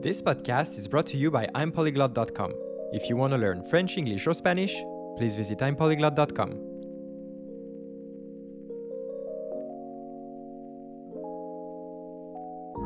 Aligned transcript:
This 0.00 0.22
podcast 0.22 0.78
is 0.78 0.86
brought 0.86 1.06
to 1.06 1.16
you 1.16 1.28
by 1.28 1.48
I'mPolyglot.com. 1.56 2.52
If 2.92 3.10
you 3.10 3.16
want 3.16 3.32
to 3.32 3.36
learn 3.36 3.64
French, 3.64 3.98
English, 3.98 4.28
or 4.28 4.32
Spanish, 4.32 4.72
please 5.16 5.34
visit 5.34 5.60
I'mPolyglot.com. 5.60 6.50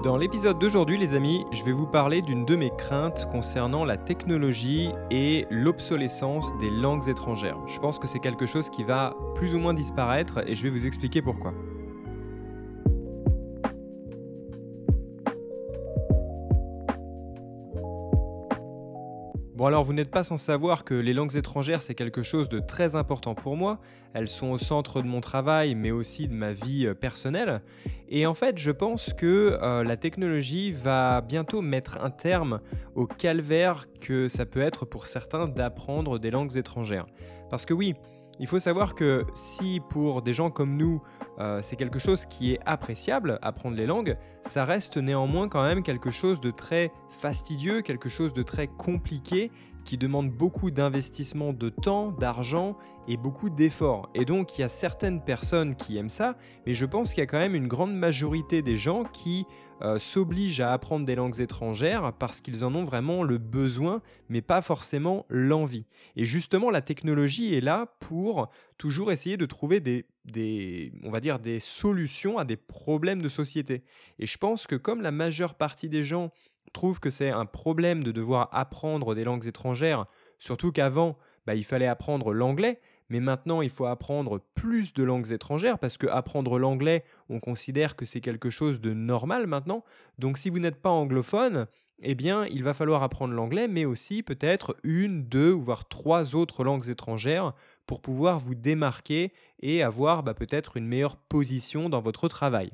Dans 0.03 0.17
l'épisode 0.17 0.59
d'aujourd'hui, 0.59 0.97
les 0.97 1.15
amis, 1.15 1.45
je 1.53 1.63
vais 1.65 1.73
vous 1.73 1.87
parler 1.87 2.23
d'une 2.23 2.47
de 2.47 2.57
mes 2.57 2.71
craintes 2.79 3.27
concernant 3.31 3.85
la 3.85 3.99
technologie 3.99 4.89
et 5.11 5.47
l'obsolescence 5.51 6.57
des 6.61 6.71
langues 6.71 7.11
étrangères. 7.11 7.59
Je 7.67 7.79
pense 7.79 7.99
que 7.99 8.09
c'est 8.09 8.21
quelque 8.21 8.47
chose 8.47 8.71
qui 8.71 8.85
va 8.85 9.15
plus 9.35 9.55
ou 9.55 9.59
moins 9.59 9.75
disparaître 9.75 10.39
et 10.49 10.55
je 10.55 10.63
vais 10.63 10.71
vous 10.71 10.87
expliquer 10.87 11.21
pourquoi. 11.21 11.53
Bon 19.63 19.69
alors 19.69 19.85
vous 19.85 19.93
n'êtes 19.93 20.11
pas 20.11 20.25
sans 20.25 20.39
savoir 20.39 20.85
que 20.85 20.93
les 20.93 21.13
langues 21.15 21.37
étrangères 21.37 21.83
c'est 21.83 21.95
quelque 21.95 22.25
chose 22.25 22.49
de 22.49 22.59
très 22.59 22.97
important 22.97 23.37
pour 23.37 23.57
moi. 23.57 23.79
Elles 24.13 24.27
sont 24.27 24.49
au 24.49 24.59
centre 24.59 25.01
de 25.03 25.07
mon 25.07 25.21
travail 25.21 25.77
mais 25.77 25.93
aussi 25.93 26.27
de 26.27 26.35
ma 26.35 26.53
vie 26.53 26.89
euh, 26.89 26.95
personnelle. 26.95 27.63
Et 28.09 28.27
en 28.27 28.35
fait 28.35 28.59
je 28.59 28.73
pense 28.73 29.13
que 29.13 29.57
euh, 29.63 29.85
la 29.85 29.97
technologie 29.97 30.73
va 30.73 31.21
bientôt 31.21 31.63
mettre 31.63 32.01
un 32.03 32.11
terme 32.11 32.59
au 32.97 33.07
calvaire 33.07 33.87
que 34.01 34.27
ça 34.27 34.47
peut 34.47 34.63
être 34.63 34.85
pour 34.85 35.07
certains 35.07 35.47
d'apprendre 35.47 36.19
des 36.19 36.33
langues 36.33 36.57
étrangères. 36.57 37.07
Parce 37.49 37.65
que 37.65 37.73
oui, 37.73 37.95
il 38.41 38.49
faut 38.49 38.59
savoir 38.59 38.97
que 38.97 39.25
si 39.33 39.81
pour 39.91 40.23
des 40.23 40.33
gens 40.33 40.51
comme 40.51 40.77
nous, 40.77 41.01
euh, 41.39 41.61
c'est 41.63 41.77
quelque 41.77 41.99
chose 41.99 42.27
qui 42.27 42.53
est 42.53 42.61
appréciable, 42.67 43.39
apprendre 43.43 43.77
les 43.77 43.87
langues, 43.87 44.17
ça 44.43 44.65
reste 44.65 44.97
néanmoins 44.97 45.49
quand 45.49 45.63
même 45.63 45.83
quelque 45.83 46.11
chose 46.11 46.41
de 46.41 46.51
très 46.51 46.93
fastidieux, 47.11 47.81
quelque 47.81 48.09
chose 48.09 48.33
de 48.33 48.43
très 48.43 48.67
compliqué, 48.67 49.51
qui 49.85 49.99
demande 49.99 50.31
beaucoup 50.31 50.71
d'investissement 50.71 51.53
de 51.53 51.69
temps, 51.69 52.13
d'argent 52.13 52.77
et 53.09 53.17
beaucoup 53.17 53.51
d'efforts. 53.51 54.09
Et 54.15 54.25
donc 54.25 54.57
il 54.57 54.61
y 54.61 54.65
a 54.65 54.69
certaines 54.69 55.23
personnes 55.23 55.75
qui 55.75 55.97
aiment 55.97 56.09
ça, 56.09 56.37
mais 56.67 56.75
je 56.75 56.87
pense 56.87 57.11
qu'il 57.11 57.21
y 57.21 57.25
a 57.25 57.27
quand 57.27 57.39
même 57.39 57.55
une 57.55 57.69
grande 57.69 57.95
majorité 57.95 58.63
des 58.63 58.77
gens 58.77 59.05
qui 59.05 59.47
euh, 59.83 59.99
s'obligent 59.99 60.61
à 60.61 60.73
apprendre 60.73 61.05
des 61.05 61.17
langues 61.17 61.41
étrangères 61.41 62.13
parce 62.19 62.41
qu'ils 62.41 62.65
en 62.65 62.73
ont 62.75 62.85
vraiment 62.85 63.25
le 63.25 63.39
besoin, 63.39 64.01
mais 64.29 64.41
pas 64.41 64.63
forcément 64.63 65.27
l'envie. 65.29 65.87
Et 66.15 66.25
justement, 66.25 66.71
la 66.71 66.83
technologie 66.83 67.55
est 67.55 67.61
là 67.61 67.95
pour 67.99 68.49
toujours 68.79 69.11
essayer 69.11 69.37
de 69.37 69.47
trouver 69.47 69.81
des, 69.81 70.93
on 71.03 71.11
va 71.11 71.19
dire, 71.19 71.41
des 71.41 71.59
solutions 71.59 72.39
à 72.39 72.45
des 72.45 72.57
problèmes 72.57 73.23
de 73.23 73.29
société. 73.29 73.83
Et 74.21 74.27
je 74.27 74.39
pense 74.39 74.69
que 74.69 74.77
comme 74.77 75.03
la 75.03 75.11
majeure 75.11 75.55
partie 75.55 75.89
des 75.89 76.05
gens 76.05 76.31
trouvent 76.73 77.01
que 77.01 77.11
c'est 77.11 77.31
un 77.31 77.47
problème 77.47 78.05
de 78.05 78.13
devoir 78.13 78.51
apprendre 78.53 79.17
des 79.17 79.25
langues 79.25 79.47
étrangères, 79.47 80.07
surtout 80.39 80.71
qu'avant, 80.71 81.19
bah, 81.47 81.57
il 81.57 81.65
fallait 81.65 81.89
apprendre 81.89 82.33
l'anglais, 82.33 82.81
mais 83.13 83.21
maintenant 83.21 83.61
il 83.61 83.69
faut 83.69 83.85
apprendre 83.85 84.41
plus 84.55 84.95
de 84.95 85.03
langues 85.03 85.33
étrangères 85.33 85.79
parce 85.79 85.99
que 85.99 86.07
apprendre 86.07 86.59
l'anglais, 86.59 87.05
on 87.29 87.41
considère 87.41 87.95
que 87.95 88.07
c'est 88.07 88.23
quelque 88.23 88.49
chose 88.49 88.81
de 88.81 88.95
normal 88.95 89.47
maintenant. 89.47 89.85
Donc 90.19 90.39
si 90.39 90.49
vous 90.49 90.59
n'êtes 90.59 90.81
pas 90.81 90.89
anglophone, 90.89 91.67
eh 92.03 92.15
bien 92.15 92.47
il 92.47 92.65
va 92.65 92.73
falloir 92.73 93.03
apprendre 93.03 93.35
l'anglais, 93.35 93.69
mais 93.69 93.85
aussi 93.85 94.23
peut-être 94.23 94.79
une, 94.83 95.25
deux 95.25 95.51
voire 95.51 95.87
trois 95.89 96.35
autres 96.35 96.65
langues 96.65 96.89
étrangères 96.89 97.53
pour 97.87 98.01
pouvoir 98.01 98.41
vous 98.41 98.55
démarquer 98.55 99.35
et 99.61 99.83
avoir 99.83 100.23
bah, 100.23 100.33
peut-être 100.33 100.79
une 100.79 100.87
meilleure 100.87 101.19
position 101.19 101.91
dans 101.91 102.01
votre 102.01 102.29
travail. 102.29 102.71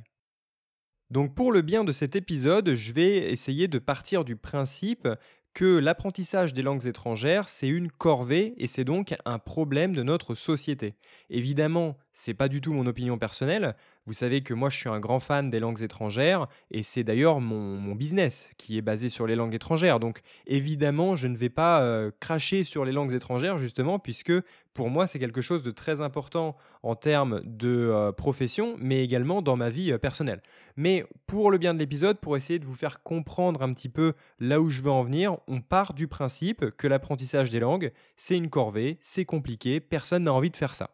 Donc 1.11 1.35
pour 1.35 1.51
le 1.51 1.63
bien 1.63 1.83
de 1.83 1.91
cet 1.91 2.15
épisode, 2.15 2.75
je 2.75 2.93
vais 2.93 3.33
essayer 3.33 3.67
de 3.67 3.81
partir 3.81 4.25
du 4.25 4.37
principe 4.37 5.09
que 5.55 5.79
l'apprentissage 5.79 6.55
des 6.55 6.63
langues 6.63 6.87
étrangères, 6.87 7.49
c'est 7.49 7.69
une 7.69 7.91
corvée 7.91 8.55
et 8.59 8.67
c'est 8.67 8.85
donc 8.85 9.15
un 9.25 9.39
problème 9.39 9.95
de 9.95 10.03
notre 10.03 10.35
société. 10.35 10.95
Évidemment, 11.31 11.97
c'est 12.19 12.35
pas 12.35 12.49
du 12.49 12.61
tout 12.61 12.73
mon 12.73 12.85
opinion 12.87 13.17
personnelle. 13.17 13.77
Vous 14.05 14.13
savez 14.13 14.41
que 14.41 14.53
moi 14.53 14.71
je 14.71 14.77
suis 14.77 14.89
un 14.89 14.99
grand 14.99 15.21
fan 15.21 15.51
des 15.51 15.61
langues 15.61 15.83
étrangères 15.83 16.49
et 16.73 16.83
c'est 16.83 17.05
d'ailleurs 17.05 17.41
mon, 17.41 17.95
business 17.95 18.51
qui 18.59 18.77
est 18.77 18.83
basé 18.83 19.09
sur 19.09 19.29
les 19.29 19.37
langues 19.37 19.55
étrangères. 19.55 20.01
Donc 20.01 20.23
évidemment, 20.49 21.15
je 21.15 21.29
ne 21.29 21.37
vais 21.37 21.49
pas 21.49 21.81
euh, 21.83 22.11
cracher 22.19 22.65
sur 22.65 22.85
les 22.85 22.91
langues 22.91 23.13
étrangères 23.13 23.59
justement 23.59 24.01
puisque 24.01 24.33
pour 24.75 24.91
moi 24.91 25.07
c'est 25.07 25.21
quelque 25.21 25.41
chose 25.41 25.63
de 25.63 25.71
très 25.71 26.01
important 26.01 26.57
en 26.83 26.97
termes 26.97 27.41
de 27.45 27.69
euh, 27.69 28.11
profession 28.11 28.75
mais 28.81 29.05
également 29.05 29.41
dans 29.41 29.57
ma 29.57 29.71
vie 29.71 29.93
euh, 29.93 29.99
personnelle. 29.99 30.43
Mais 30.77 31.05
pour 31.29 31.53
le 31.53 31.59
bien 31.59 31.73
de 31.73 31.79
l'épisode, 31.79 32.19
pour 32.19 32.37
essayer 32.37 32.59
de 32.59 32.67
vous 32.67 32.75
faire 32.75 33.05
comprendre 33.05 33.63
un 33.63 33.73
petit 33.73 33.89
peu 33.89 34.15
là 34.41 34.61
où 34.61 34.71
je 34.71 34.83
veux 34.83 34.91
en 34.91 35.05
venir, 35.05 35.37
on 35.47 35.61
part 35.61 35.95
du 35.95 36.09
principe 36.09 36.69
que 36.77 36.89
l'apprentissage 36.89 37.51
des 37.51 37.61
langues, 37.61 37.93
c'est 38.17 38.37
une 38.37 38.51
corvée, 38.51 38.99
c'est 39.01 39.25
compliqué, 39.25 39.79
personne 39.79 40.25
n'a 40.25 40.33
envie 40.33 40.51
de 40.51 40.57
faire 40.57 40.75
ça. 40.75 40.91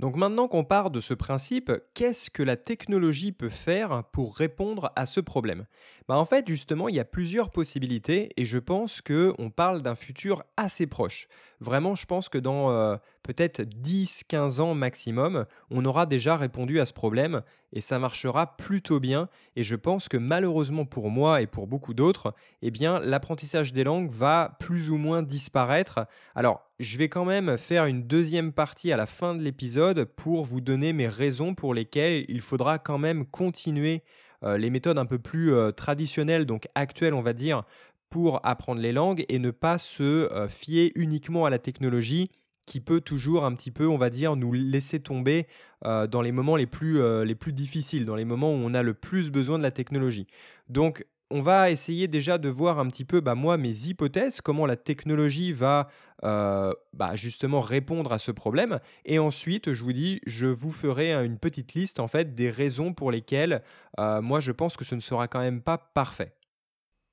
Donc 0.00 0.16
maintenant 0.16 0.48
qu'on 0.48 0.64
part 0.64 0.90
de 0.90 0.98
ce 0.98 1.14
principe, 1.14 1.70
qu'est-ce 1.94 2.28
que 2.28 2.42
la 2.42 2.56
technologie 2.56 3.30
peut 3.30 3.48
faire 3.48 4.02
pour 4.12 4.36
répondre 4.36 4.90
à 4.96 5.06
ce 5.06 5.20
problème? 5.20 5.66
Bah 6.08 6.16
En 6.16 6.24
fait, 6.24 6.48
justement, 6.48 6.88
il 6.88 6.96
y 6.96 7.00
a 7.00 7.04
plusieurs 7.04 7.50
possibilités 7.50 8.30
et 8.36 8.44
je 8.44 8.58
pense 8.58 9.00
qu'on 9.00 9.50
parle 9.54 9.82
d'un 9.82 9.94
futur 9.94 10.42
assez 10.56 10.88
proche. 10.88 11.28
Vraiment, 11.60 11.94
je 11.94 12.06
pense 12.06 12.28
que 12.28 12.38
dans 12.38 12.72
euh, 12.72 12.96
peut-être 13.22 13.62
10-15 13.62 14.60
ans 14.60 14.74
maximum, 14.74 15.46
on 15.70 15.84
aura 15.84 16.06
déjà 16.06 16.36
répondu 16.36 16.80
à 16.80 16.86
ce 16.86 16.92
problème 16.92 17.42
et 17.72 17.80
ça 17.80 18.00
marchera 18.00 18.56
plutôt 18.56 18.98
bien. 18.98 19.28
Et 19.54 19.62
je 19.62 19.76
pense 19.76 20.08
que 20.08 20.16
malheureusement 20.16 20.86
pour 20.86 21.08
moi 21.08 21.40
et 21.40 21.46
pour 21.46 21.68
beaucoup 21.68 21.94
d'autres, 21.94 22.34
eh 22.62 22.70
l'apprentissage 22.70 23.72
des 23.72 23.84
langues 23.84 24.10
va 24.10 24.56
plus 24.58 24.90
ou 24.90 24.96
moins 24.96 25.22
disparaître. 25.22 26.00
Alors, 26.34 26.68
je 26.78 26.98
vais 26.98 27.08
quand 27.08 27.24
même 27.24 27.56
faire 27.56 27.86
une 27.86 28.06
deuxième 28.06 28.52
partie 28.52 28.90
à 28.92 28.96
la 28.96 29.06
fin 29.06 29.34
de 29.34 29.42
l'épisode 29.42 30.04
pour 30.04 30.44
vous 30.44 30.60
donner 30.60 30.92
mes 30.92 31.08
raisons 31.08 31.54
pour 31.54 31.72
lesquelles 31.72 32.24
il 32.28 32.40
faudra 32.40 32.78
quand 32.78 32.98
même 32.98 33.26
continuer 33.26 34.02
euh, 34.42 34.58
les 34.58 34.70
méthodes 34.70 34.98
un 34.98 35.06
peu 35.06 35.18
plus 35.18 35.52
euh, 35.52 35.70
traditionnelles, 35.70 36.46
donc 36.46 36.66
actuelles 36.74 37.14
on 37.14 37.22
va 37.22 37.32
dire, 37.32 37.62
pour 38.10 38.44
apprendre 38.44 38.80
les 38.80 38.92
langues 38.92 39.24
et 39.28 39.38
ne 39.38 39.50
pas 39.50 39.78
se 39.78 40.02
euh, 40.02 40.48
fier 40.48 40.92
uniquement 40.96 41.46
à 41.46 41.50
la 41.50 41.58
technologie 41.58 42.30
qui 42.66 42.80
peut 42.80 43.00
toujours 43.00 43.44
un 43.44 43.54
petit 43.54 43.70
peu, 43.70 43.86
on 43.86 43.98
va 43.98 44.08
dire, 44.08 44.36
nous 44.36 44.52
laisser 44.54 44.98
tomber 44.98 45.46
dans 45.82 46.22
les 46.22 46.32
moments 46.32 46.56
les 46.56 46.64
plus, 46.64 46.98
les 47.22 47.34
plus 47.34 47.52
difficiles, 47.52 48.06
dans 48.06 48.16
les 48.16 48.24
moments 48.24 48.54
où 48.54 48.56
on 48.56 48.72
a 48.72 48.82
le 48.82 48.94
plus 48.94 49.30
besoin 49.30 49.58
de 49.58 49.62
la 49.62 49.70
technologie. 49.70 50.26
Donc, 50.70 51.04
on 51.34 51.42
va 51.42 51.72
essayer 51.72 52.06
déjà 52.06 52.38
de 52.38 52.48
voir 52.48 52.78
un 52.78 52.86
petit 52.86 53.04
peu, 53.04 53.20
bah, 53.20 53.34
moi, 53.34 53.56
mes 53.56 53.88
hypothèses, 53.88 54.40
comment 54.40 54.66
la 54.66 54.76
technologie 54.76 55.52
va 55.52 55.88
bah, 56.22 57.16
justement 57.16 57.60
répondre 57.60 58.12
à 58.12 58.20
ce 58.20 58.30
problème. 58.30 58.78
Et 59.04 59.18
ensuite, 59.18 59.72
je 59.72 59.82
vous 59.82 59.92
dis, 59.92 60.20
je 60.26 60.46
vous 60.46 60.70
ferai 60.70 61.12
une 61.12 61.38
petite 61.40 61.74
liste, 61.74 61.98
en 61.98 62.06
fait, 62.06 62.36
des 62.36 62.50
raisons 62.50 62.94
pour 62.94 63.10
lesquelles 63.10 63.62
moi, 63.98 64.38
je 64.38 64.52
pense 64.52 64.76
que 64.76 64.84
ce 64.84 64.94
ne 64.94 65.00
sera 65.00 65.26
quand 65.26 65.40
même 65.40 65.60
pas 65.60 65.76
parfait. 65.76 66.34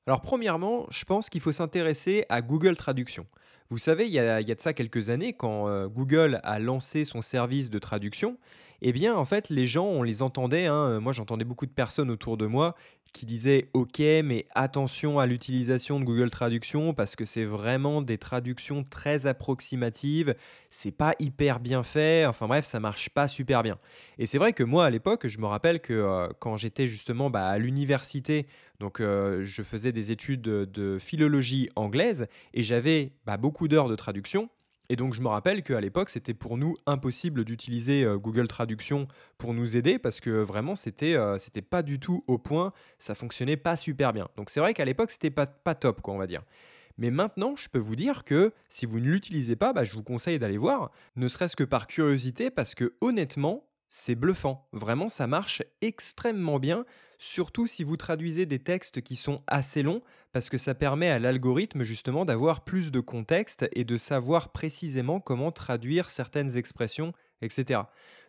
Alors 0.06 0.22
premièrement, 0.22 0.86
je 0.92 1.04
pense 1.04 1.30
qu'il 1.30 1.42
faut 1.42 1.52
s'intéresser 1.52 2.26
à 2.30 2.44
Google 2.44 2.78
Traduction. 2.78 3.26
Vous 3.72 3.78
savez, 3.78 4.06
il 4.06 4.12
y, 4.12 4.20
a, 4.20 4.44
de 4.44 4.60
ça 4.60 4.74
quelques 4.74 5.10
années, 5.10 5.34
quand 5.34 5.68
euh, 5.68 5.88
Google 5.88 6.42
a 6.44 6.60
lancé 6.60 7.06
son 7.06 7.22
service 7.22 7.70
de 7.70 7.80
traduction, 7.80 8.38
eh 8.82 8.92
bien 8.92 9.16
en 9.16 9.26
fait 9.26 9.50
les 9.50 9.68
gens, 9.68 9.86
on 9.86 10.04
les 10.04 10.22
entendait, 10.24 10.66
hein, 10.66 11.00
moi 11.00 11.14
j'entendais 11.14 11.46
beaucoup 11.46 11.68
de 11.68 11.72
personnes 11.72 12.10
autour 12.10 12.36
de 12.36 12.48
moi 12.48 12.76
qui 13.14 13.26
disait 13.26 13.70
OK, 13.74 14.00
mais 14.00 14.46
attention 14.56 15.20
à 15.20 15.26
l'utilisation 15.26 16.00
de 16.00 16.06
Google 16.06 16.30
Traduction 16.30 16.94
parce 16.94 17.16
que 17.16 17.26
c'est 17.26 17.46
vraiment 17.46 18.02
des 18.02 18.18
traductions 18.18 18.84
très 18.84 19.26
approximatives, 19.26 20.36
c'est 20.70 20.92
pas 20.92 21.16
hyper 21.20 21.60
bien 21.60 21.84
fait, 21.84 22.26
enfin 22.26 22.48
bref, 22.48 22.66
ça 22.66 22.80
marche 22.80 23.10
pas 23.10 23.28
super 23.28 23.64
bien. 23.64 23.78
Et 24.18 24.26
c'est 24.26 24.38
vrai 24.38 24.54
que 24.54 24.64
moi 24.64 24.86
à 24.86 24.90
l'époque, 24.90 25.28
je 25.28 25.40
me 25.40 25.46
rappelle 25.46 25.82
que 25.82 25.94
euh, 25.94 26.30
quand 26.40 26.58
j'étais 26.58 26.88
justement 26.88 27.30
bah, 27.30 27.48
à 27.48 27.58
l'université, 27.58 28.48
donc 28.80 29.00
euh, 29.00 29.44
je 29.44 29.64
faisais 29.64 29.92
des 29.92 30.12
études 30.12 30.42
de, 30.42 30.98
philologie 31.00 31.70
anglaise 31.76 32.28
et 32.54 32.64
j'avais 32.64 33.14
bah, 33.26 33.38
beaucoup 33.38 33.68
d'heures 33.68 33.90
de 33.90 33.96
traduction. 33.96 34.50
Et 34.92 34.98
donc 34.98 35.14
je 35.14 35.22
me 35.22 35.30
rappelle 35.30 35.64
qu'à 35.64 35.80
l'époque, 35.80 36.10
c'était 36.10 36.34
pour 36.34 36.58
nous 36.58 36.76
impossible 36.86 37.46
d'utiliser 37.46 38.04
euh, 38.04 38.18
Google 38.18 38.50
Traduction 38.50 39.08
pour 39.38 39.54
nous 39.54 39.78
aider 39.78 39.98
parce 39.98 40.20
que 40.20 40.30
vraiment, 40.30 40.76
c'était 40.76 41.16
euh, 41.16 41.38
c'était 41.38 41.62
pas 41.62 41.82
du 41.82 41.98
tout 41.98 42.26
au 42.28 42.38
point, 42.38 42.74
ça 43.00 43.16
fonctionnait 43.16 43.56
pas 43.56 43.78
super 43.78 44.12
bien. 44.12 44.28
Donc 44.36 44.50
c'est 44.50 44.60
vrai 44.60 44.74
qu'à 44.74 44.84
l'époque, 44.84 45.12
c'était 45.12 45.30
pas, 45.30 45.46
pas 45.46 45.76
top, 45.76 46.02
quoi, 46.02 46.14
on 46.14 46.18
va 46.18 46.28
dire. 46.28 46.44
Mais 46.98 47.10
maintenant, 47.10 47.56
je 47.56 47.70
peux 47.70 47.80
vous 47.80 47.96
dire 47.96 48.26
que 48.26 48.52
si 48.68 48.86
vous 48.86 49.00
ne 49.00 49.06
l'utilisez 49.06 49.56
pas, 49.56 49.72
bah, 49.72 49.86
je 49.86 49.94
vous 49.94 50.04
conseille 50.04 50.40
d'aller 50.40 50.58
voir, 50.58 50.92
ne 51.16 51.30
serait-ce 51.30 51.56
que 51.56 51.64
par 51.64 51.88
curiosité, 51.88 52.52
parce 52.52 52.76
que 52.76 52.94
honnêtement, 53.00 53.64
c'est 53.94 54.16
bluffant. 54.16 54.70
Vraiment, 54.72 55.10
ça 55.10 55.28
marche 55.28 55.62
extrêmement 55.82 56.60
bien, 56.60 56.86
surtout 57.20 57.68
si 57.68 57.84
vous 57.84 57.98
traduisez 57.98 58.46
des 58.46 58.58
textes 58.58 59.02
qui 59.02 59.18
sont 59.18 59.44
assez 59.48 59.84
longs, 59.84 60.02
parce 60.32 60.50
que 60.50 60.58
ça 60.58 60.74
permet 60.74 61.10
à 61.10 61.20
l'algorithme 61.20 61.84
justement 61.84 62.24
d'avoir 62.24 62.64
plus 62.64 62.90
de 62.90 63.02
contexte 63.02 63.68
et 63.74 63.84
de 63.84 63.98
savoir 63.98 64.54
précisément 64.54 65.20
comment 65.20 65.52
traduire 65.52 66.10
certaines 66.10 66.56
expressions 66.56 67.12
etc. 67.42 67.82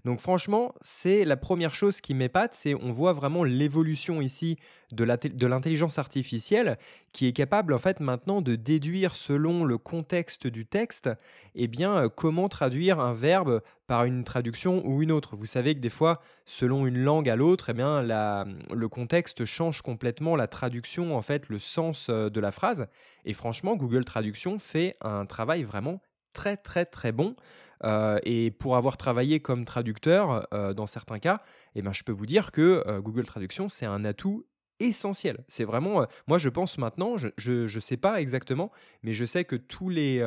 Donc 0.04 0.18
franchement, 0.18 0.74
c'est 0.80 1.24
la 1.24 1.36
première 1.36 1.74
chose 1.74 2.00
qui 2.00 2.12
m'épate, 2.12 2.54
c'est 2.54 2.74
on 2.74 2.92
voit 2.92 3.12
vraiment 3.12 3.44
l'évolution 3.44 4.20
ici 4.20 4.58
de 4.90 5.46
l'intelligence 5.46 5.98
artificielle 5.98 6.76
qui 7.12 7.28
est 7.28 7.32
capable 7.32 7.72
en 7.72 7.78
fait 7.78 8.00
maintenant 8.00 8.42
de 8.42 8.56
déduire 8.56 9.14
selon 9.14 9.64
le 9.64 9.78
contexte 9.78 10.48
du 10.48 10.66
texte, 10.66 11.08
eh 11.54 11.68
bien 11.68 12.04
euh, 12.04 12.08
comment 12.08 12.48
traduire 12.48 12.98
un 12.98 13.14
verbe 13.14 13.62
par 13.86 14.04
une 14.04 14.24
traduction 14.24 14.84
ou 14.84 15.02
une 15.02 15.12
autre. 15.12 15.36
Vous 15.36 15.46
savez 15.46 15.74
que 15.74 15.80
des 15.80 15.88
fois, 15.88 16.20
selon 16.46 16.86
une 16.86 16.98
langue 16.98 17.28
à 17.28 17.36
l'autre, 17.36 17.70
eh 17.70 17.74
bien 17.74 18.02
le 18.02 18.88
contexte 18.88 19.44
change 19.44 19.82
complètement 19.82 20.34
la 20.34 20.48
traduction 20.48 21.16
en 21.16 21.22
fait, 21.22 21.48
le 21.48 21.60
sens 21.60 22.08
euh, 22.10 22.28
de 22.28 22.40
la 22.40 22.50
phrase. 22.50 22.88
Et 23.24 23.34
franchement, 23.34 23.76
Google 23.76 24.04
Traduction 24.04 24.58
fait 24.58 24.96
un 25.00 25.26
travail 25.26 25.62
vraiment 25.62 26.00
très 26.32 26.56
très 26.56 26.84
très 26.84 27.12
bon. 27.12 27.36
Euh, 27.84 28.18
et 28.24 28.50
pour 28.50 28.76
avoir 28.76 28.96
travaillé 28.96 29.40
comme 29.40 29.64
traducteur 29.64 30.46
euh, 30.52 30.74
dans 30.74 30.86
certains 30.86 31.18
cas, 31.18 31.42
eh 31.74 31.82
ben, 31.82 31.92
je 31.92 32.02
peux 32.04 32.12
vous 32.12 32.26
dire 32.26 32.52
que 32.52 32.84
euh, 32.86 33.00
Google 33.00 33.24
Traduction, 33.24 33.68
c'est 33.68 33.86
un 33.86 34.04
atout 34.04 34.46
essentiel. 34.80 35.44
C'est 35.46 35.62
vraiment, 35.62 36.06
moi 36.26 36.38
je 36.38 36.48
pense 36.48 36.76
maintenant, 36.76 37.16
je 37.16 37.52
ne 37.52 37.80
sais 37.80 37.96
pas 37.96 38.20
exactement, 38.20 38.72
mais 39.04 39.12
je 39.12 39.24
sais 39.24 39.44
que 39.44 39.54
tous 39.54 39.88
les, 39.88 40.26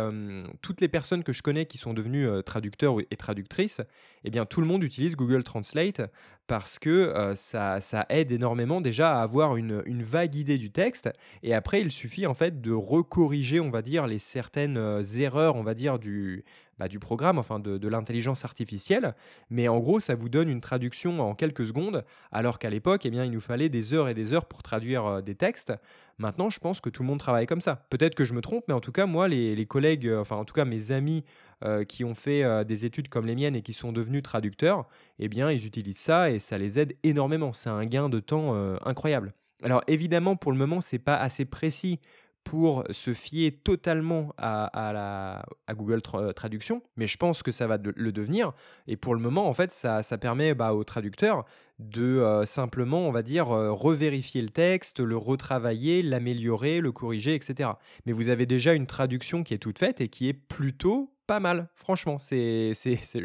toutes 0.62 0.80
les 0.80 0.88
personnes 0.88 1.26
que 1.26 1.34
je 1.34 1.42
connais 1.42 1.66
qui 1.66 1.78
sont 1.78 1.94
devenues 1.94 2.30
traducteurs 2.46 2.96
et 3.12 3.18
traductrices, 3.18 3.82
eh 4.24 4.30
bien 4.30 4.46
tout 4.46 4.62
le 4.62 4.68
monde 4.68 4.82
utilise 4.82 5.18
Google 5.18 5.44
Translate 5.44 6.04
parce 6.48 6.80
que 6.80 7.34
ça, 7.36 7.82
ça, 7.82 8.06
aide 8.08 8.32
énormément 8.32 8.80
déjà 8.80 9.20
à 9.20 9.24
avoir 9.24 9.58
une, 9.58 9.84
une, 9.88 10.04
vague 10.04 10.36
idée 10.36 10.58
du 10.58 10.72
texte 10.72 11.10
et 11.44 11.54
après 11.54 11.82
il 11.82 11.92
suffit 11.92 12.26
en 12.26 12.34
fait 12.34 12.62
de 12.62 12.72
recorriger, 12.72 13.60
on 13.60 13.72
va 13.72 13.82
dire, 13.82 14.08
les 14.08 14.20
certaines 14.20 15.02
erreurs, 15.18 15.58
on 15.58 15.64
va 15.64 15.74
dire, 15.74 16.00
du, 16.00 16.46
bah, 16.78 16.88
du 16.88 17.00
programme, 17.00 17.38
enfin 17.38 17.60
de, 17.60 17.88
l'intelligence 17.88 18.44
artificielle. 18.44 19.16
Mais 19.50 19.68
en 19.68 19.80
gros, 19.80 20.00
ça 20.00 20.16
vous 20.16 20.30
donne 20.30 20.50
une 20.50 20.62
traduction 20.62 21.20
en 21.20 21.36
quelques 21.36 21.68
secondes, 21.68 22.04
alors 22.32 22.60
qu'à 22.60 22.70
l'époque, 22.70 23.06
eh 23.06 23.10
bien, 23.10 23.24
il 23.24 23.32
nous 23.32 23.40
fallait 23.40 23.70
des 23.70 23.94
heures 23.94 24.10
et 24.10 24.14
des 24.14 24.34
heures 24.34 24.46
pour 24.46 24.64
traduire 24.64 25.06
euh, 25.06 25.22
des 25.22 25.36
textes. 25.36 25.74
Maintenant, 26.18 26.50
je 26.50 26.60
pense 26.60 26.82
que 26.82 26.90
tout 26.90 27.04
le 27.04 27.08
monde 27.08 27.20
travaille 27.20 27.46
comme 27.46 27.62
ça. 27.62 27.86
Peut-être 27.90 28.16
que 28.16 28.26
je 28.26 28.34
me 28.34 28.42
trompe, 28.42 28.66
mais 28.68 28.74
en 28.74 28.82
tout 28.82 28.92
cas, 28.92 29.06
moi, 29.06 29.28
les, 29.28 29.66
collègues, 29.66 30.08
euh, 30.08 30.20
enfin 30.20 30.36
en 30.36 30.46
tout 30.46 30.54
cas 30.54 30.66
mes 30.66 30.92
amis 30.92 31.24
euh, 31.64 31.84
qui 31.84 32.04
ont 32.04 32.16
fait 32.16 32.66
des 32.66 32.86
études 32.86 33.10
comme 33.10 33.26
les 33.26 33.36
miennes 33.36 33.56
et 33.56 33.62
qui 33.62 33.74
sont 33.74 33.92
devenus 33.92 34.24
traducteurs, 34.24 34.88
eh 35.20 35.30
bien, 35.30 35.52
ils 35.52 35.66
utilisent 35.66 35.98
ça 35.98 36.30
et 36.30 36.40
ça 36.40 36.58
les 36.58 36.80
aide 36.80 36.96
énormément. 37.04 37.54
C'est 37.54 37.70
un 37.70 37.86
gain 37.86 38.10
de 38.10 38.20
temps 38.20 38.54
incroyable. 38.86 39.34
Alors 39.64 39.82
évidemment, 39.88 40.36
pour 40.36 40.52
le 40.52 40.58
moment, 40.58 40.82
c'est 40.82 41.00
pas 41.00 41.16
assez 41.16 41.46
précis 41.46 42.00
pour 42.46 42.86
se 42.92 43.14
fier 43.14 43.52
totalement 43.52 44.34
à, 44.38 45.44
Google 45.72 46.02
Traduction, 46.02 46.82
mais 46.96 47.08
je 47.08 47.18
pense 47.18 47.44
que 47.44 47.52
ça 47.52 47.68
va 47.68 47.78
le 47.78 48.12
devenir. 48.14 48.54
Et 48.88 48.96
pour 48.96 49.16
le 49.16 49.20
moment, 49.20 49.50
en 49.50 49.54
fait, 49.54 49.74
ça, 49.74 50.04
ça 50.04 50.18
permet 50.18 50.54
bah, 50.54 50.74
aux 50.74 50.86
traducteurs 50.86 51.44
de 51.80 52.04
euh, 52.04 52.46
simplement, 52.46 53.08
on 53.08 53.12
va 53.12 53.24
dire, 53.24 53.52
euh, 53.52 53.72
revérifier 53.72 54.42
le 54.42 54.50
texte, 54.50 55.00
le 55.00 55.18
retravailler, 55.18 56.04
l'améliorer, 56.04 56.80
le 56.80 56.92
corriger, 56.92 57.36
etc. 57.36 57.72
Mais 58.06 58.14
vous 58.14 58.30
avez 58.30 58.46
déjà 58.46 58.74
une 58.74 58.86
traduction 58.86 59.44
qui 59.44 59.54
est 59.54 59.58
toute 59.58 59.80
faite 59.80 60.00
et 60.00 60.08
qui 60.08 60.30
est 60.30 60.34
plutôt 60.34 61.12
pas 61.28 61.40
mal, 61.40 61.68
franchement. 61.76 62.18
C'est, 62.20 62.74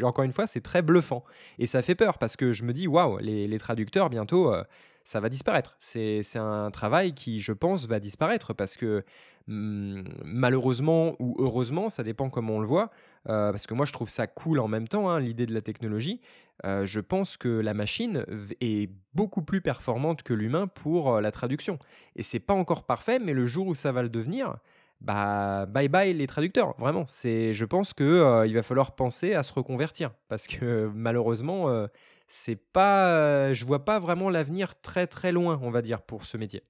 encore 0.03 0.25
une 0.25 0.33
fois, 0.33 0.47
c'est 0.47 0.61
très 0.61 0.81
bluffant. 0.81 1.23
Et 1.59 1.67
ça 1.67 1.81
fait 1.81 1.95
peur 1.95 2.17
parce 2.17 2.35
que 2.35 2.51
je 2.51 2.63
me 2.63 2.73
dis, 2.73 2.87
waouh, 2.87 3.19
les, 3.19 3.59
traducteurs, 3.59 4.09
bientôt, 4.09 4.51
euh, 4.53 4.63
ça 5.03 5.19
va 5.19 5.29
disparaître. 5.29 5.75
C'est 5.79 6.23
un 6.35 6.71
travail 6.71 7.13
qui, 7.13 7.39
je 7.39 7.53
pense, 7.53 7.87
va 7.87 7.99
disparaître 7.99 8.53
parce 8.53 8.77
que 8.77 9.03
mmh, 9.47 10.03
malheureusement 10.23 11.15
ou 11.19 11.35
heureusement, 11.39 11.89
ça 11.89 12.03
dépend 12.03 12.29
comment 12.29 12.57
on 12.57 12.59
le 12.59 12.67
voit, 12.67 12.91
euh, 13.29 13.51
parce 13.51 13.67
que 13.67 13.73
moi 13.73 13.85
je 13.85 13.93
trouve 13.93 14.09
ça 14.09 14.27
cool 14.27 14.59
en 14.59 14.67
même 14.67 14.87
temps, 14.87 15.09
hein, 15.09 15.19
l'idée 15.19 15.45
de 15.45 15.53
la 15.53 15.61
technologie. 15.61 16.21
Euh, 16.65 16.85
je 16.85 16.99
pense 16.99 17.37
que 17.37 17.49
la 17.49 17.73
machine 17.73 18.25
est 18.61 18.89
beaucoup 19.13 19.41
plus 19.41 19.61
performante 19.61 20.21
que 20.23 20.33
l'humain 20.33 20.67
pour 20.67 21.15
euh, 21.15 21.21
la 21.21 21.31
traduction. 21.31 21.79
Et 22.15 22.23
c'est 22.23 22.39
pas 22.39 22.53
encore 22.53 22.83
parfait, 22.83 23.19
mais 23.19 23.33
le 23.33 23.45
jour 23.45 23.67
où 23.67 23.75
ça 23.75 23.91
va 23.91 24.03
le 24.03 24.09
devenir, 24.09 24.57
bah 25.01 25.65
bye 25.65 25.87
bye 25.87 26.13
les 26.13 26.27
traducteurs, 26.27 26.75
vraiment. 26.77 27.05
Je 27.07 27.65
pense 27.65 27.93
que 27.93 28.45
il 28.45 28.53
va 28.53 28.61
falloir 28.63 28.95
penser 28.95 29.33
à 29.33 29.41
se 29.41 29.51
reconvertir 29.53 30.11
parce 30.29 30.45
que 30.45 30.91
malheureusement 30.95 31.87
c'est 32.31 32.55
pas, 32.55 33.53
je 33.53 33.65
vois 33.65 33.85
pas 33.85 33.99
vraiment 33.99 34.29
l'avenir 34.29 34.79
très 34.81 35.07
très 35.07 35.31
loin, 35.31 35.59
on 35.61 35.71
va 35.71 35.81
dire, 35.81 36.01
pour 36.01 36.25
ce 36.25 36.37
métier. 36.37 36.63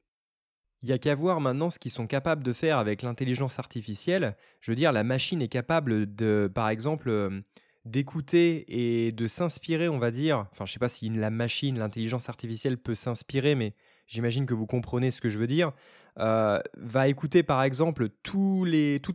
Il 0.83 0.89
y 0.89 0.93
a 0.93 0.97
qu'à 0.97 1.13
voir 1.13 1.39
maintenant 1.41 1.69
ce 1.69 1.77
qu'ils 1.77 1.91
sont 1.91 2.07
capables 2.07 2.43
de 2.43 2.53
faire 2.53 2.79
avec 2.79 3.03
l'intelligence 3.03 3.59
artificielle. 3.59 4.35
Je 4.61 4.71
veux 4.71 4.75
dire, 4.75 4.91
la 4.91 5.03
machine 5.03 5.41
est 5.41 5.47
capable 5.47 6.15
de, 6.15 6.49
par 6.53 6.69
exemple, 6.69 7.43
d'écouter 7.85 8.65
et 8.67 9.11
de 9.11 9.27
s'inspirer, 9.27 9.89
on 9.89 9.99
va 9.99 10.09
dire. 10.09 10.47
Enfin, 10.51 10.65
je 10.65 10.73
sais 10.73 10.79
pas 10.79 10.89
si 10.89 11.09
la 11.09 11.29
machine, 11.29 11.77
l'intelligence 11.77 12.29
artificielle 12.29 12.79
peut 12.79 12.95
s'inspirer, 12.95 13.53
mais 13.53 13.75
j'imagine 14.07 14.47
que 14.47 14.55
vous 14.55 14.65
comprenez 14.65 15.11
ce 15.11 15.21
que 15.21 15.29
je 15.29 15.37
veux 15.37 15.47
dire. 15.47 15.71
Euh, 16.19 16.59
va 16.75 17.07
écouter 17.07 17.41
par 17.41 17.63
exemple 17.63 18.09
toutes 18.21 18.67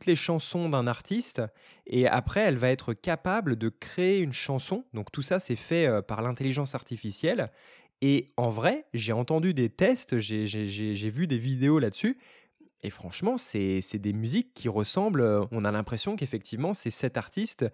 les 0.06 0.16
chansons 0.16 0.70
d'un 0.70 0.86
artiste 0.86 1.42
et 1.86 2.08
après 2.08 2.40
elle 2.40 2.56
va 2.56 2.70
être 2.70 2.94
capable 2.94 3.56
de 3.56 3.68
créer 3.68 4.20
une 4.20 4.32
chanson. 4.32 4.84
Donc 4.94 5.12
tout 5.12 5.22
ça 5.22 5.38
c'est 5.38 5.56
fait 5.56 5.86
euh, 5.86 6.00
par 6.00 6.22
l'intelligence 6.22 6.74
artificielle. 6.74 7.50
Et 8.02 8.26
en 8.36 8.50
vrai, 8.50 8.84
j'ai 8.92 9.12
entendu 9.12 9.54
des 9.54 9.70
tests, 9.70 10.18
j'ai 10.18 11.10
vu 11.10 11.26
des 11.26 11.38
vidéos 11.38 11.78
là-dessus. 11.78 12.18
Et 12.82 12.90
franchement, 12.90 13.38
c'est 13.38 13.80
des 13.94 14.12
musiques 14.12 14.52
qui 14.54 14.68
ressemblent, 14.68 15.22
euh, 15.22 15.44
on 15.50 15.64
a 15.64 15.72
l'impression 15.72 16.14
qu'effectivement 16.14 16.74
c'est 16.74 16.90
cet 16.90 17.16
artiste 17.16 17.66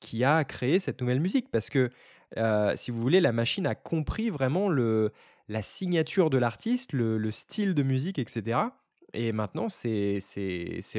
qui 0.00 0.22
a 0.24 0.44
créé 0.44 0.80
cette 0.80 1.00
nouvelle 1.00 1.20
musique. 1.20 1.50
Parce 1.50 1.70
que 1.70 1.90
si 2.76 2.90
vous 2.90 3.00
voulez, 3.00 3.20
la 3.20 3.32
machine 3.32 3.66
a 3.66 3.74
compris 3.74 4.30
vraiment 4.30 4.68
le, 4.68 5.12
la 5.50 5.62
signature 5.62 6.30
de 6.30 6.38
l'artiste, 6.38 6.92
le, 6.92 7.30
style 7.32 7.74
de 7.74 7.82
musique, 7.82 8.20
etc. 8.20 8.60
Et 9.12 9.32
maintenant, 9.32 9.68
c'est 9.68 10.20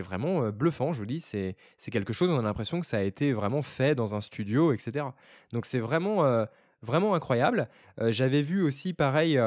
vraiment 0.01 0.49
bluffant, 0.49 0.91
je 0.91 0.99
vous 0.99 1.05
dis. 1.05 1.21
C'est 1.21 1.55
quelque 1.89 2.11
chose, 2.11 2.29
on 2.29 2.37
a 2.37 2.41
l'impression 2.41 2.81
que 2.81 2.85
ça 2.85 2.97
a 2.97 3.01
été 3.01 3.31
vraiment 3.31 3.61
fait 3.61 3.95
dans 3.95 4.13
un 4.13 4.19
studio, 4.19 4.73
etc. 4.73 5.05
Donc 5.53 5.65
c'est 5.65 5.79
vraiment, 5.79 6.45
vraiment 6.81 7.15
incroyable. 7.15 7.69
J'avais 7.97 8.41
vu 8.41 8.61
aussi, 8.61 8.91
pareil, 8.91 9.39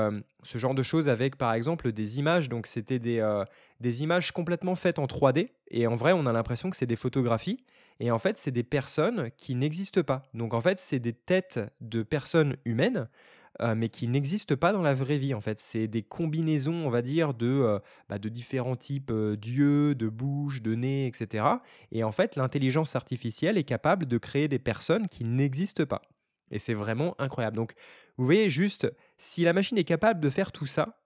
ce 0.43 0.57
genre 0.57 0.75
de 0.75 0.83
choses 0.83 1.11
avec, 1.11 1.37
par 1.37 1.53
exemple, 1.53 1.93
des 1.93 2.19
images. 2.19 2.49
Donc 2.49 2.67
c'était 2.67 2.99
des, 2.99 3.23
des 3.81 4.03
images 4.03 4.33
complètement 4.33 4.75
faites 4.75 4.99
en 4.99 5.05
3D. 5.05 5.51
Et 5.69 5.87
en 5.87 5.97
vrai, 5.97 6.13
on 6.13 6.25
a 6.25 6.33
l'impression 6.33 6.71
que 6.71 6.79
c'est 6.79 6.87
des 6.87 6.97
photographies. 6.97 7.63
Et 8.01 8.11
en 8.11 8.19
fait, 8.19 8.39
c'est 8.39 8.53
des 8.53 8.65
personnes 8.65 9.31
qui 9.37 9.55
n'existent 9.55 10.03
pas. 10.03 10.23
Donc 10.33 10.55
en 10.55 10.63
fait, 10.63 10.79
c'est 10.79 10.99
des 10.99 11.13
têtes 11.13 11.61
de 11.83 12.03
personnes 12.03 12.57
humaines 12.65 13.07
euh, 13.63 13.77
mais 13.77 13.89
qui 13.89 14.09
n'existent 14.09 14.57
pas 14.57 14.73
dans 14.73 14.83
la 14.83 14.95
vraie 14.95 15.17
vie 15.17 15.33
en 15.33 15.41
fait. 15.41 15.61
C'est 15.61 15.87
des 15.87 16.03
combinaisons, 16.03 16.85
on 16.85 16.91
va 16.91 17.03
dire, 17.03 17.35
de, 17.35 17.47
euh, 17.47 17.79
bah, 18.09 18.19
de 18.19 18.29
différents 18.29 18.75
types 18.75 19.13
euh, 19.13 19.37
d'yeux, 19.37 19.95
de 19.95 20.09
bouches, 20.09 20.61
de 20.61 20.75
nez, 20.75 21.07
etc. 21.07 21.45
Et 21.93 22.03
en 22.03 22.11
fait, 22.11 22.35
l'intelligence 22.35 22.97
artificielle 22.97 23.57
est 23.57 23.65
capable 23.65 24.07
de 24.07 24.19
créer 24.19 24.49
des 24.49 24.59
personnes 24.59 25.09
qui 25.09 25.25
n'existent 25.25 25.87
pas. 25.87 26.03
Et 26.51 26.59
c'est 26.59 26.75
vraiment 26.75 27.15
incroyable. 27.21 27.57
Donc, 27.57 27.75
vous 28.17 28.25
voyez 28.25 28.51
juste, 28.51 28.93
si 29.19 29.45
la 29.45 29.53
machine 29.53 29.79
est 29.79 29.85
capable 29.85 30.21
de 30.21 30.31
faire 30.31 30.51
tout 30.51 30.67
ça, 30.67 31.01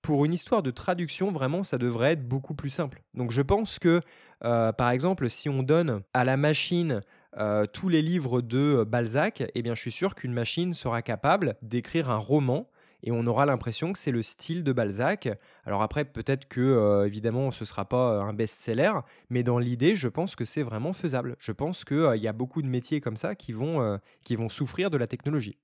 pour 0.00 0.24
une 0.24 0.32
histoire 0.32 0.62
de 0.62 0.70
traduction, 0.70 1.32
vraiment, 1.32 1.64
ça 1.64 1.78
devrait 1.78 2.12
être 2.12 2.26
beaucoup 2.26 2.54
plus 2.54 2.70
simple. 2.70 3.02
Donc 3.14 3.32
je 3.32 3.42
pense 3.42 3.80
que, 3.80 4.00
par 4.40 4.90
exemple, 4.90 5.28
si 5.28 5.48
on 5.48 5.64
donne 5.64 6.02
à 6.14 6.24
la 6.24 6.36
machine 6.36 7.02
euh, 7.36 7.66
tous 7.66 7.88
les 7.88 8.02
livres 8.02 8.40
de 8.40 8.84
Balzac, 8.84 9.42
eh 9.54 9.62
bien, 9.62 9.74
je 9.74 9.80
suis 9.80 9.92
sûr 9.92 10.14
qu'une 10.14 10.32
machine 10.32 10.72
sera 10.74 11.02
capable 11.02 11.56
d'écrire 11.62 12.10
un 12.10 12.16
roman 12.16 12.70
et 13.02 13.12
on 13.12 13.26
aura 13.26 13.46
l'impression 13.46 13.92
que 13.92 13.98
c'est 13.98 14.10
le 14.10 14.22
style 14.22 14.64
de 14.64 14.72
Balzac. 14.72 15.28
Alors 15.64 15.82
après, 15.82 16.04
peut-être 16.04 16.48
que, 16.48 16.60
euh, 16.60 17.06
évidemment, 17.06 17.50
ce 17.50 17.64
sera 17.64 17.84
pas 17.84 18.20
un 18.20 18.32
best-seller, 18.32 18.92
mais 19.30 19.42
dans 19.42 19.58
l'idée, 19.58 19.94
je 19.94 20.08
pense 20.08 20.34
que 20.34 20.44
c'est 20.44 20.62
vraiment 20.62 20.92
faisable. 20.92 21.36
Je 21.38 21.52
pense 21.52 21.84
qu'il 21.84 21.96
euh, 21.96 22.16
y 22.16 22.26
a 22.26 22.32
beaucoup 22.32 22.62
de 22.62 22.68
métiers 22.68 23.00
comme 23.00 23.16
ça 23.16 23.34
qui 23.34 23.52
vont, 23.52 23.98
qui 24.24 24.34
vont 24.34 24.48
souffrir 24.48 24.90
de 24.90 24.96
la 24.96 25.06
technologie. 25.06 25.58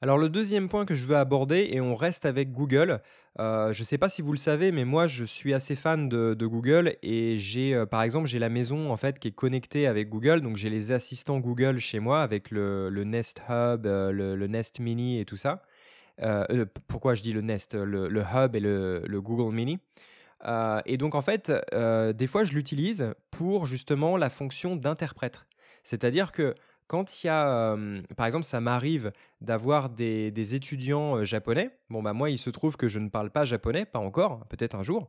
Alors 0.00 0.16
le 0.16 0.28
deuxième 0.28 0.68
point 0.68 0.86
que 0.86 0.94
je 0.94 1.06
veux 1.06 1.16
aborder, 1.16 1.70
et 1.72 1.80
on 1.80 1.96
reste 1.96 2.24
avec 2.24 2.52
Google, 2.52 3.00
euh, 3.40 3.72
je 3.72 3.80
ne 3.80 3.84
sais 3.84 3.98
pas 3.98 4.08
si 4.08 4.22
vous 4.22 4.30
le 4.30 4.38
savez, 4.38 4.70
mais 4.70 4.84
moi 4.84 5.08
je 5.08 5.24
suis 5.24 5.54
assez 5.54 5.74
fan 5.74 6.08
de, 6.08 6.46
Google 6.46 6.96
et 7.02 7.36
j'ai 7.36 7.74
euh, 7.74 7.84
par 7.84 8.02
exemple 8.02 8.28
j'ai 8.28 8.38
la 8.38 8.48
maison 8.48 8.92
en 8.92 8.96
fait 8.96 9.18
qui 9.18 9.26
est 9.26 9.32
connectée 9.32 9.88
avec 9.88 10.08
Google, 10.08 10.40
donc 10.40 10.56
j'ai 10.56 10.70
les 10.70 10.92
assistants 10.92 11.40
Google 11.40 11.80
chez 11.80 11.98
moi 11.98 12.22
avec 12.22 12.52
le, 12.52 12.90
Nest 13.04 13.42
Hub, 13.48 13.86
euh, 13.86 14.12
le, 14.12 14.46
Nest 14.46 14.78
Mini 14.78 15.18
et 15.18 15.24
tout 15.24 15.36
ça. 15.36 15.62
pourquoi 16.86 17.14
je 17.14 17.22
dis 17.22 17.32
le 17.32 17.40
Nest, 17.40 17.74
le, 17.74 18.22
Hub 18.22 18.54
et 18.54 18.60
le, 18.60 19.20
Google 19.20 19.52
Mini? 19.52 19.80
et 20.86 20.96
donc 20.96 21.16
en 21.16 21.22
fait, 21.22 21.50
des 22.14 22.26
fois 22.28 22.44
je 22.44 22.52
l'utilise 22.52 23.14
pour 23.32 23.66
justement 23.66 24.16
la 24.16 24.30
fonction 24.30 24.76
d'interprète. 24.76 25.40
C'est-à-dire 25.82 26.30
que 26.30 26.54
quand 26.88 27.22
il 27.22 27.28
y 27.28 27.30
a, 27.30 27.76
par 28.16 28.26
exemple, 28.26 28.44
ça 28.44 28.60
m'arrive 28.60 29.12
d'avoir 29.40 29.88
des, 29.88 30.54
étudiants 30.54 31.22
japonais. 31.24 31.70
Bon, 31.90 32.02
bah 32.02 32.12
moi, 32.12 32.30
il 32.30 32.38
se 32.38 32.50
trouve 32.50 32.76
que 32.76 32.88
je 32.88 32.98
ne 32.98 33.08
parle 33.08 33.30
pas 33.30 33.44
japonais, 33.44 33.84
pas 33.84 33.98
encore, 34.00 34.44
peut-être 34.48 34.74
un 34.74 34.82
jour. 34.82 35.08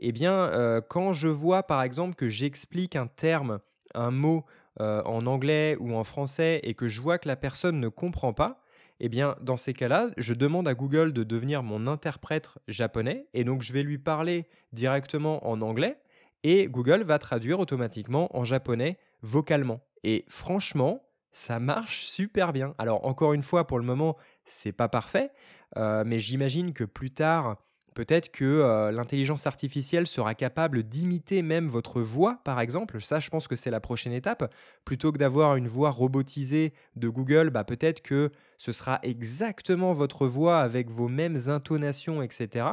Eh 0.00 0.10
bien, 0.12 0.80
quand 0.88 1.12
je 1.12 1.28
vois, 1.28 1.62
par 1.62 1.82
exemple, 1.82 2.14
que 2.14 2.28
j'explique 2.28 2.96
un 2.96 3.06
terme, 3.06 3.60
un 3.94 4.10
mot 4.10 4.44
en 4.80 5.26
anglais 5.26 5.76
ou 5.78 5.94
en 5.94 6.04
français 6.04 6.60
et 6.62 6.74
que 6.74 6.88
je 6.88 7.00
vois 7.00 7.18
que 7.18 7.28
la 7.28 7.36
personne 7.36 7.78
ne 7.78 7.88
comprend 7.88 8.32
pas, 8.32 8.62
eh 9.00 9.08
bien, 9.08 9.36
dans 9.40 9.56
ces 9.56 9.74
cas-là, 9.74 10.08
je 10.16 10.34
demande 10.34 10.66
à 10.66 10.74
Google 10.74 11.12
de 11.12 11.22
devenir 11.22 11.62
mon 11.62 11.86
interprète 11.86 12.50
japonais 12.66 13.26
et 13.32 13.44
donc 13.44 13.62
je 13.62 13.72
vais 13.72 13.82
lui 13.82 13.98
parler 13.98 14.46
directement 14.72 15.48
en 15.48 15.60
anglais 15.62 15.98
et 16.42 16.66
Google 16.66 17.02
va 17.02 17.18
traduire 17.18 17.60
automatiquement 17.60 18.36
en 18.36 18.44
japonais 18.44 18.98
vocalement. 19.22 19.80
Et 20.04 20.24
franchement, 20.28 21.02
ça 21.32 21.58
marche 21.60 22.06
super 22.06 22.52
bien. 22.52 22.74
Alors 22.78 23.06
encore 23.06 23.32
une 23.32 23.42
fois, 23.42 23.66
pour 23.66 23.78
le 23.78 23.84
moment, 23.84 24.16
c'est 24.44 24.72
pas 24.72 24.88
parfait, 24.88 25.30
euh, 25.76 26.02
mais 26.06 26.18
j'imagine 26.18 26.72
que 26.72 26.84
plus 26.84 27.10
tard, 27.10 27.56
peut-être 27.94 28.30
que 28.30 28.44
euh, 28.44 28.92
l'intelligence 28.92 29.46
artificielle 29.46 30.06
sera 30.06 30.34
capable 30.34 30.84
d'imiter 30.84 31.42
même 31.42 31.66
votre 31.66 32.00
voix, 32.00 32.40
par 32.44 32.60
exemple. 32.60 33.00
Ça, 33.00 33.20
je 33.20 33.28
pense 33.28 33.48
que 33.48 33.56
c'est 33.56 33.70
la 33.70 33.80
prochaine 33.80 34.12
étape. 34.12 34.54
Plutôt 34.84 35.10
que 35.12 35.18
d'avoir 35.18 35.56
une 35.56 35.68
voix 35.68 35.90
robotisée 35.90 36.72
de 36.96 37.08
Google, 37.08 37.50
bah, 37.50 37.64
peut-être 37.64 38.00
que 38.00 38.30
ce 38.56 38.72
sera 38.72 39.00
exactement 39.02 39.92
votre 39.94 40.26
voix 40.26 40.60
avec 40.60 40.90
vos 40.90 41.08
mêmes 41.08 41.48
intonations, 41.48 42.22
etc. 42.22 42.66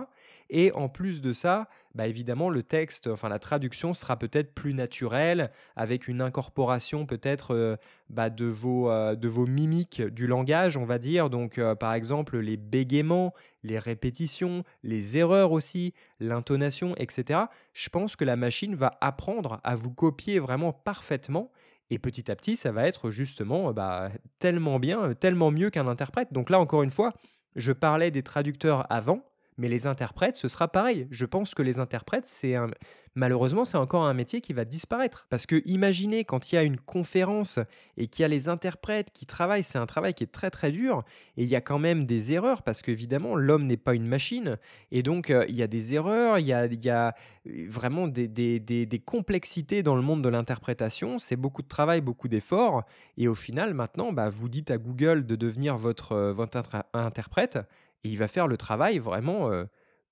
Et 0.49 0.71
en 0.73 0.89
plus 0.89 1.21
de 1.21 1.33
ça, 1.33 1.67
bah 1.95 2.07
évidemment, 2.07 2.49
le 2.49 2.61
texte, 2.61 3.07
enfin 3.07 3.29
la 3.29 3.39
traduction 3.39 3.93
sera 3.93 4.17
peut-être 4.19 4.53
plus 4.53 4.73
naturelle, 4.73 5.51
avec 5.75 6.07
une 6.07 6.21
incorporation 6.21 7.05
peut-être 7.05 7.55
euh, 7.55 7.77
bah, 8.09 8.29
de, 8.29 8.45
vos, 8.45 8.91
euh, 8.91 9.15
de 9.15 9.27
vos 9.27 9.47
mimiques 9.47 10.01
du 10.01 10.27
langage, 10.27 10.77
on 10.77 10.85
va 10.85 10.99
dire. 10.99 11.29
Donc, 11.29 11.57
euh, 11.57 11.73
par 11.73 11.93
exemple, 11.93 12.37
les 12.37 12.57
bégaiements, 12.57 13.33
les 13.63 13.79
répétitions, 13.79 14.63
les 14.83 15.17
erreurs 15.17 15.51
aussi, 15.51 15.93
l'intonation, 16.19 16.95
etc. 16.97 17.45
Je 17.73 17.89
pense 17.89 18.15
que 18.15 18.25
la 18.25 18.35
machine 18.35 18.75
va 18.75 18.97
apprendre 19.01 19.59
à 19.63 19.75
vous 19.75 19.91
copier 19.91 20.39
vraiment 20.39 20.73
parfaitement. 20.73 21.51
Et 21.89 21.99
petit 21.99 22.29
à 22.29 22.35
petit, 22.35 22.57
ça 22.57 22.71
va 22.71 22.87
être 22.87 23.09
justement 23.09 23.71
bah, 23.71 24.09
tellement 24.39 24.79
bien, 24.79 25.13
tellement 25.13 25.51
mieux 25.51 25.69
qu'un 25.69 25.87
interprète. 25.87 26.33
Donc 26.33 26.49
là, 26.49 26.59
encore 26.59 26.83
une 26.83 26.91
fois, 26.91 27.13
je 27.55 27.71
parlais 27.71 28.11
des 28.11 28.23
traducteurs 28.23 28.85
avant. 28.91 29.23
Mais 29.57 29.69
les 29.69 29.87
interprètes, 29.87 30.35
ce 30.35 30.49
sera 30.49 30.67
pareil. 30.67 31.07
Je 31.11 31.25
pense 31.25 31.55
que 31.55 31.61
les 31.61 31.79
interprètes, 31.79 32.25
c'est 32.25 32.55
un... 32.55 32.69
malheureusement, 33.15 33.63
c'est 33.63 33.77
encore 33.77 34.03
un 34.03 34.13
métier 34.13 34.41
qui 34.41 34.51
va 34.51 34.65
disparaître. 34.65 35.27
Parce 35.29 35.45
que 35.45 35.61
imaginez 35.65 36.25
quand 36.25 36.51
il 36.51 36.55
y 36.55 36.57
a 36.57 36.63
une 36.63 36.77
conférence 36.77 37.59
et 37.95 38.07
qu'il 38.07 38.23
y 38.23 38.25
a 38.25 38.27
les 38.27 38.49
interprètes 38.49 39.11
qui 39.13 39.25
travaillent, 39.25 39.63
c'est 39.63 39.77
un 39.77 39.85
travail 39.85 40.13
qui 40.13 40.25
est 40.25 40.31
très 40.31 40.51
très 40.51 40.71
dur. 40.71 41.03
Et 41.37 41.43
il 41.43 41.47
y 41.47 41.55
a 41.55 41.61
quand 41.61 41.79
même 41.79 42.05
des 42.05 42.33
erreurs 42.33 42.63
parce 42.63 42.81
qu'évidemment, 42.81 43.35
l'homme 43.35 43.65
n'est 43.65 43.77
pas 43.77 43.93
une 43.93 44.07
machine. 44.07 44.57
Et 44.91 45.03
donc, 45.03 45.29
euh, 45.29 45.45
il 45.47 45.55
y 45.55 45.63
a 45.63 45.67
des 45.67 45.93
erreurs, 45.93 46.37
il 46.37 46.47
y 46.47 46.53
a, 46.53 46.65
il 46.65 46.83
y 46.83 46.89
a 46.89 47.15
euh, 47.47 47.65
vraiment 47.69 48.09
des, 48.09 49.01
complexités 49.05 49.83
dans 49.83 49.95
le 49.95 50.01
monde 50.01 50.21
de 50.21 50.29
l'interprétation. 50.29 51.17
C'est 51.17 51.37
beaucoup 51.37 51.61
de 51.61 51.69
travail, 51.69 52.01
beaucoup 52.01 52.27
d'efforts. 52.27 52.83
Et 53.17 53.29
au 53.29 53.35
final, 53.35 53.73
maintenant, 53.73 54.11
bah, 54.11 54.29
vous 54.29 54.49
dites 54.49 54.69
à 54.69 54.77
Google 54.77 55.25
de 55.25 55.37
devenir 55.37 55.77
votre, 55.77 56.11
euh, 56.11 56.33
votre 56.33 56.59
interprète 56.93 57.59
et 58.05 58.09
il 58.09 58.17
va 58.17 58.27
faire 58.27 58.47
le 58.47 58.55
travail 58.55 58.99
vraiment, 58.99 59.49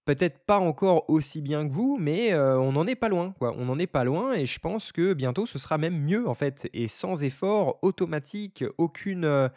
peut-être 0.06 0.40
pas 0.46 0.60
encore 0.60 1.10
aussi 1.10 1.42
bien 1.42 1.68
que 1.68 1.72
vous, 1.72 1.98
mais 2.00 2.36
on 2.36 2.72
n'en 2.74 2.88
est 2.88 2.96
pas 2.96 3.10
loin. 3.10 3.36
On 3.40 3.66
n'en 3.66 3.80
est 3.80 3.88
pas 3.88 4.04
loin 4.04 4.34
et 4.34 4.46
je 4.46 4.60
pense 4.60 4.92
que 4.92 5.14
bientôt 5.14 5.46
ce 5.46 5.60
sera 5.60 5.78
même 5.78 6.00
mieux 6.00 6.28
en 6.28 6.34
fait. 6.34 6.70
Et 6.74 6.88
sans 6.88 7.24
effort, 7.24 7.80
automatique, 7.84 8.66
aucune, 8.78 9.54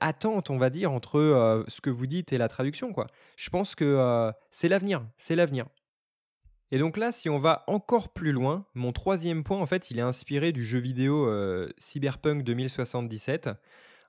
attente, 0.00 0.50
on 0.50 0.58
va 0.58 0.68
dire, 0.68 0.92
entre 0.92 1.64
ce 1.68 1.80
que 1.80 1.90
vous 1.90 2.06
dites 2.06 2.32
et 2.32 2.38
la 2.38 2.48
traduction. 2.48 2.92
Je 3.36 3.50
pense 3.50 3.74
que 3.74 4.32
c'est 4.50 4.68
l'avenir. 4.68 5.06
C'est 5.16 5.36
l'avenir. 5.36 5.66
Et 6.70 6.78
donc 6.78 6.96
là, 6.96 7.12
si 7.12 7.28
on 7.28 7.38
va 7.38 7.62
encore 7.68 8.08
plus 8.08 8.32
loin, 8.32 8.66
mon 8.74 8.90
troisième 8.90 9.44
point, 9.44 9.60
en 9.60 9.66
fait, 9.66 9.92
il 9.92 9.98
est 9.98 10.02
inspiré 10.02 10.50
du 10.50 10.64
jeu 10.64 10.80
vidéo 10.80 11.30
Cyberpunk 11.78 12.42
2077. 12.42 13.50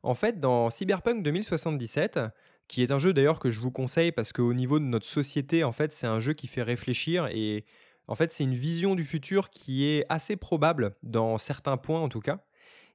En 0.01 0.15
fait, 0.15 0.39
dans 0.39 0.69
Cyberpunk 0.69 1.23
2077, 1.23 2.19
qui 2.67 2.83
est 2.83 2.91
un 2.91 2.99
jeu 2.99 3.13
d'ailleurs 3.13 3.39
que 3.39 3.49
je 3.49 3.59
vous 3.59 3.71
conseille 3.71 4.11
parce 4.11 4.33
qu'au 4.33 4.53
niveau 4.53 4.79
de 4.79 4.85
notre 4.85 5.05
société, 5.05 5.63
en 5.63 5.71
fait, 5.71 5.93
c'est 5.93 6.07
un 6.07 6.19
jeu 6.19 6.33
qui 6.33 6.47
fait 6.47 6.63
réfléchir 6.63 7.27
et 7.27 7.65
en 8.07 8.15
fait, 8.15 8.31
c'est 8.31 8.43
une 8.43 8.55
vision 8.55 8.95
du 8.95 9.03
futur 9.03 9.49
qui 9.49 9.85
est 9.85 10.05
assez 10.09 10.35
probable 10.35 10.95
dans 11.03 11.37
certains 11.37 11.77
points 11.77 12.01
en 12.01 12.09
tout 12.09 12.21
cas. 12.21 12.39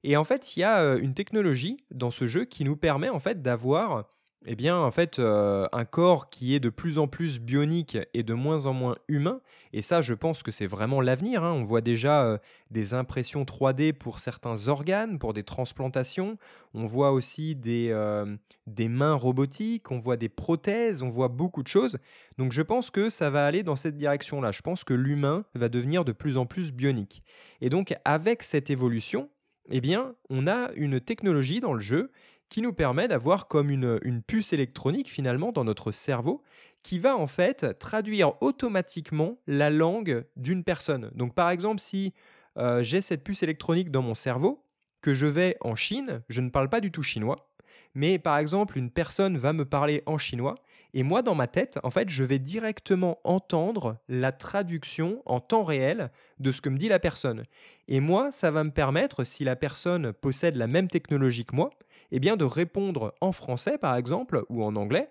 Et 0.03 0.17
en 0.17 0.25
fait, 0.25 0.57
il 0.57 0.61
y 0.61 0.65
a 0.65 0.95
une 0.95 1.15
technologie 1.15 1.85
dans 1.91 2.11
ce 2.11 2.27
jeu 2.27 2.45
qui 2.45 2.65
nous 2.65 2.77
permet 2.77 3.11
en 3.11 3.21
fait 3.21 3.43
d'avoir 3.43 4.09
eh 4.47 4.57
bien, 4.57 4.79
en 4.79 4.91
fait, 4.91 5.19
euh, 5.19 5.69
un 5.73 5.85
corps 5.85 6.31
qui 6.31 6.55
est 6.55 6.61
de 6.61 6.71
plus 6.71 6.97
en 6.97 7.07
plus 7.07 7.39
bionique 7.39 7.99
et 8.15 8.23
de 8.23 8.33
moins 8.33 8.65
en 8.65 8.73
moins 8.73 8.97
humain, 9.07 9.43
et 9.75 9.83
ça, 9.83 10.01
je 10.01 10.15
pense 10.15 10.43
que 10.43 10.51
c'est 10.51 10.67
vraiment 10.67 11.03
l'avenir. 11.03 11.45
hein. 11.45 11.53
On 11.53 11.63
voit 11.63 11.83
déjà 11.83 12.25
euh, 12.25 12.39
des 12.71 12.95
impressions 12.95 13.45
3D 13.45 13.93
pour 13.93 14.19
certains 14.19 14.69
organes, 14.69 15.19
pour 15.19 15.35
des 15.35 15.43
transplantations. 15.43 16.39
On 16.73 16.87
voit 16.87 17.13
aussi 17.13 17.55
euh, 17.67 18.37
des 18.67 18.89
mains 18.89 19.13
robotiques, 19.15 19.91
on 19.91 19.99
voit 19.99 20.17
des 20.17 20.31
prothèses, 20.31 21.03
on 21.03 21.11
voit 21.11 21.29
beaucoup 21.29 21.63
de 21.63 21.69
choses. 21.69 21.99
Donc, 22.39 22.53
je 22.53 22.63
pense 22.63 22.91
que 22.91 23.11
ça 23.11 23.29
va 23.29 23.45
aller 23.45 23.63
dans 23.63 23.77
cette 23.77 23.97
direction-là. 23.97 24.53
Je 24.53 24.63
pense 24.63 24.85
que 24.85 24.95
l'humain 24.95 25.45
va 25.55 25.69
devenir 25.69 26.07
de 26.07 26.13
plus 26.13 26.39
en 26.39 26.47
plus 26.47 26.73
bionique. 26.73 27.23
Et 27.61 27.69
donc, 27.69 27.95
avec 28.07 28.43
cette 28.43 28.71
évolution, 28.71 29.29
eh 29.71 29.83
bien, 29.83 30.15
on 30.31 30.47
a 30.47 30.71
une 30.75 30.99
technologie 30.99 31.61
dans 31.61 31.75
le 31.75 31.81
jeu 31.81 32.11
qui 32.51 32.61
nous 32.61 32.75
permet 32.75 33.09
d'avoir 33.09 33.49
comme 33.49 33.71
une, 33.71 34.23
puce 34.27 34.53
électronique 34.53 35.09
finalement 35.09 35.53
dans 35.53 35.65
notre 35.65 35.93
cerveau 35.93 36.43
qui 36.83 36.99
va 36.99 37.17
en 37.17 37.27
fait 37.27 37.79
traduire 37.79 38.43
automatiquement 38.43 39.39
la 39.47 39.71
langue 39.71 40.27
d'une 40.37 40.65
personne. 40.65 41.11
Donc 41.15 41.35
par 41.35 41.49
exemple, 41.51 41.81
si 41.81 42.13
euh, 42.59 42.83
j'ai 42.83 43.01
cette 43.01 43.25
puce 43.25 43.43
électronique 43.43 43.91
dans 43.91 44.03
mon 44.03 44.15
cerveau, 44.15 44.67
que 45.01 45.15
je 45.15 45.27
vais 45.27 45.57
en 45.63 45.75
Chine, 45.75 46.23
je 46.29 46.43
ne 46.43 46.51
parle 46.51 46.69
pas 46.69 46.81
du 46.81 46.91
tout 46.91 47.03
chinois, 47.03 47.51
mais 47.95 48.19
par 48.19 48.37
exemple, 48.37 48.77
une 48.77 48.91
personne 48.91 49.39
va 49.39 49.53
me 49.53 49.65
parler 49.65 50.03
en 50.05 50.19
chinois, 50.19 50.57
et 50.93 51.03
moi, 51.03 51.23
dans 51.23 51.35
ma 51.35 51.47
tête, 51.47 51.79
en 51.85 51.91
fait, 51.91 52.09
je 52.09 52.25
vais 52.25 52.39
directement 52.39 53.19
entendre 53.23 53.99
la 54.09 54.33
traduction 54.33 55.23
en 55.25 55.39
temps 55.39 55.63
réel 55.63 56.11
de 56.41 56.51
ce 56.51 56.61
que 56.61 56.69
me 56.69 56.77
dit 56.77 56.89
la 56.89 56.99
personne. 56.99 57.45
Et 57.87 58.01
moi, 58.01 58.33
ça 58.33 58.51
va 58.51 58.65
me 58.65 58.73
permettre, 58.73 59.25
si 59.25 59.45
la 59.45 59.55
personne 59.55 60.13
possède 60.13 60.57
la 60.57 60.67
même 60.67 60.89
technologie 60.89 61.45
que 61.45 61.55
moi, 61.55 61.71
eh 62.13 62.21
bien 62.21 62.37
de 62.37 62.45
répondre 62.45 63.15
en 63.21 63.33
français 63.33 63.79
par 63.79 63.97
exemple 63.97 64.45
ou 64.49 64.65
en 64.65 64.77
anglais 64.77 65.11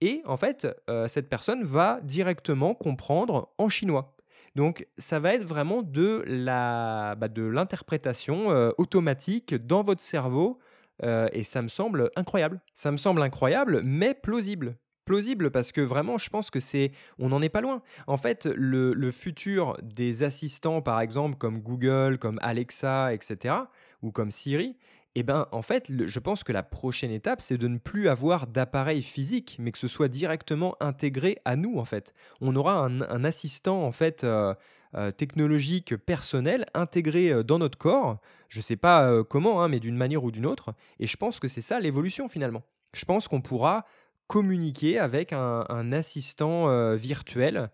et 0.00 0.22
en 0.24 0.36
fait 0.36 0.66
euh, 0.88 1.08
cette 1.08 1.28
personne 1.28 1.64
va 1.64 2.00
directement 2.02 2.74
comprendre 2.74 3.52
en 3.58 3.68
chinois. 3.68 4.16
Donc 4.56 4.86
ça 4.98 5.20
va 5.20 5.34
être 5.34 5.44
vraiment 5.44 5.82
de 5.82 6.24
la 6.26 7.14
bah, 7.16 7.28
de 7.28 7.42
l'interprétation 7.42 8.50
euh, 8.50 8.70
automatique 8.78 9.54
dans 9.54 9.82
votre 9.82 10.02
cerveau 10.02 10.58
euh, 11.02 11.28
et 11.32 11.44
ça 11.44 11.62
me 11.62 11.68
semble 11.68 12.10
incroyable. 12.16 12.60
Ça 12.74 12.90
me 12.90 12.96
semble 12.96 13.22
incroyable 13.22 13.82
mais 13.84 14.14
plausible 14.14 14.76
plausible 15.06 15.50
parce 15.50 15.72
que 15.72 15.80
vraiment, 15.80 16.18
je 16.18 16.30
pense 16.30 16.50
que 16.50 16.60
c'est, 16.60 16.92
on 17.18 17.30
n'en 17.30 17.42
est 17.42 17.48
pas 17.48 17.60
loin. 17.60 17.82
En 18.06 18.16
fait, 18.16 18.46
le, 18.46 18.92
le, 18.92 19.10
futur 19.10 19.76
des 19.82 20.22
assistants, 20.22 20.82
par 20.82 21.00
exemple, 21.00 21.36
comme 21.36 21.60
Google, 21.60 22.16
comme 22.18 22.38
Alexa, 22.42 23.12
etc., 23.12 23.56
ou 24.02 24.12
comme 24.12 24.30
Siri, 24.30 24.76
eh 25.16 25.24
ben, 25.24 25.48
en 25.50 25.62
fait, 25.62 25.90
je 26.06 26.18
pense 26.20 26.44
que 26.44 26.52
la 26.52 26.62
prochaine 26.62 27.10
étape, 27.10 27.40
c'est 27.40 27.58
de 27.58 27.66
ne 27.66 27.78
plus 27.78 28.08
avoir 28.08 28.46
d'appareil 28.46 29.02
physique, 29.02 29.56
mais 29.58 29.72
que 29.72 29.78
ce 29.78 29.88
soit 29.88 30.06
directement 30.06 30.76
intégré 30.78 31.38
à 31.44 31.56
nous, 31.56 31.78
en 31.78 31.84
fait. 31.84 32.14
On 32.40 32.54
aura 32.54 32.84
un, 32.84 33.24
assistant, 33.24 33.84
en 33.84 33.90
fait, 33.90 34.22
euh, 34.22 34.54
euh, 34.94 35.10
technologique 35.10 35.96
personnel 35.96 36.64
intégré 36.74 37.32
euh, 37.32 37.42
dans 37.42 37.58
notre 37.58 37.76
corps. 37.76 38.18
Je 38.48 38.60
ne 38.60 38.62
sais 38.62 38.76
pas 38.76 39.24
comment, 39.24 39.62
hein, 39.62 39.68
mais 39.68 39.80
d'une 39.80 39.96
manière 39.96 40.22
ou 40.22 40.30
d'une 40.30 40.46
autre. 40.46 40.74
Et 41.00 41.08
je 41.08 41.16
pense 41.16 41.40
que 41.40 41.48
c'est 41.48 41.60
ça 41.60 41.80
l'évolution, 41.80 42.28
finalement. 42.28 42.62
Je 42.92 43.04
pense 43.04 43.26
qu'on 43.26 43.40
pourra 43.40 43.86
communiquer 44.28 45.00
avec 45.00 45.32
un, 45.32 45.92
assistant 45.92 46.94
virtuel 46.94 47.70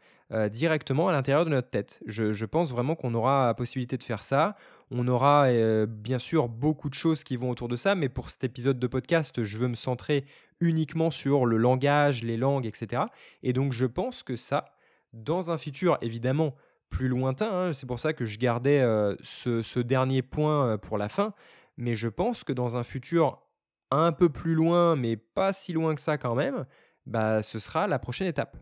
directement 0.51 1.09
à 1.09 1.13
l'intérieur 1.13 1.45
de 1.45 1.51
notre 1.51 1.69
tête. 1.71 2.01
Je, 2.07 2.45
pense 2.45 2.71
vraiment 2.71 2.95
qu'on 2.95 3.15
aura 3.15 3.47
la 3.47 3.55
possibilité 3.55 3.97
de 3.97 4.03
faire 4.03 4.23
ça. 4.23 4.57
On 4.91 5.09
aura 5.09 5.49
bien 5.87 6.19
sûr 6.19 6.49
beaucoup 6.49 6.89
de 6.89 6.95
choses 6.95 7.25
qui 7.25 7.37
vont 7.37 7.51
autour 7.51 7.69
de 7.69 7.77
ça, 7.77 7.95
mais 7.95 8.09
pour 8.09 8.31
cet 8.31 8.45
épisode 8.45 8.79
de 8.79 8.87
podcast, 8.87 9.43
je 9.43 9.59
veux 9.59 9.69
me 9.69 9.75
centrer 9.75 10.25
uniquement 10.61 11.11
sur 11.11 11.45
le 11.45 11.57
langage, 11.57 12.23
les 12.23 12.37
langues, 12.37 12.67
etc. 12.67 13.03
Et 13.43 13.53
donc 13.53 13.73
je 13.73 13.87
pense 13.87 14.23
que 14.23 14.37
ça, 14.37 14.77
dans 15.13 15.51
un 15.51 15.59
futur 15.59 15.99
évidemment 16.03 16.55
plus 16.89 17.09
lointain, 17.09 17.51
hein, 17.51 17.73
c'est 17.73 17.87
pour 17.87 17.99
ça 17.99 18.13
que 18.13 18.25
je 18.25 18.39
gardais 18.39 18.81
ce 19.23 19.81
dernier 19.81 20.23
point 20.23 20.79
pour 20.79 20.99
la 20.99 21.09
fin, 21.09 21.35
mais 21.77 21.95
je 21.97 22.09
pense 22.09 22.45
que 22.45 22.53
dans 22.53 22.77
un 22.77 22.85
futur 22.85 23.43
un 23.91 24.13
peu 24.13 24.29
plus 24.29 24.55
loin, 24.55 24.97
mais 24.97 25.17
pas 25.17 25.53
si 25.53 25.73
loin 25.73 25.95
que 25.95 26.01
ça 26.01 26.17
quand 26.17 26.35
même, 26.35 26.65
bah, 27.07 27.43
ce 27.43 27.59
sera 27.59 27.87
la 27.87 27.99
prochaine 27.99 28.29
étape. 28.29 28.57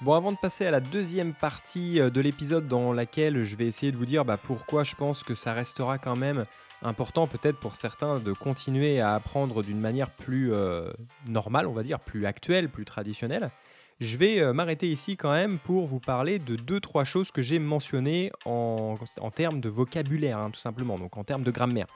Bon, 0.00 0.14
avant 0.14 0.30
de 0.30 0.36
passer 0.36 0.64
à 0.64 0.70
la 0.70 0.78
deuxième 0.78 1.34
partie 1.34 2.00
euh, 2.00 2.08
de 2.08 2.20
l'épisode 2.20 2.68
dans 2.68 2.92
laquelle 2.92 3.42
je 3.42 3.56
vais 3.56 3.66
essayer 3.66 3.90
de 3.90 3.96
vous 3.96 4.06
dire 4.06 4.24
bah, 4.24 4.36
pourquoi 4.40 4.84
je 4.84 4.94
pense 4.94 5.24
que 5.24 5.34
ça 5.34 5.52
restera 5.52 5.98
quand 5.98 6.14
même 6.14 6.44
important 6.82 7.26
peut-être 7.26 7.58
pour 7.58 7.74
certains 7.74 8.20
de 8.20 8.32
continuer 8.32 9.00
à 9.00 9.16
apprendre 9.16 9.64
d'une 9.64 9.80
manière 9.80 10.10
plus 10.10 10.52
euh, 10.52 10.92
normale, 11.26 11.66
on 11.66 11.72
va 11.72 11.82
dire, 11.82 11.98
plus 11.98 12.26
actuelle, 12.26 12.68
plus 12.68 12.84
traditionnelle, 12.84 13.50
je 13.98 14.16
vais 14.16 14.38
euh, 14.38 14.52
m'arrêter 14.52 14.88
ici 14.88 15.16
quand 15.16 15.32
même 15.32 15.58
pour 15.58 15.88
vous 15.88 15.98
parler 15.98 16.38
de 16.38 16.54
deux, 16.54 16.78
trois 16.78 17.02
choses 17.02 17.32
que 17.32 17.42
j'ai 17.42 17.58
mentionnées 17.58 18.30
en, 18.44 18.96
termes 19.34 19.60
de 19.60 19.68
vocabulaire, 19.68 20.38
hein, 20.38 20.50
tout 20.52 20.60
simplement, 20.60 20.96
donc 20.96 21.16
en 21.16 21.24
termes 21.24 21.42
de 21.42 21.50
grammaire. 21.50 21.88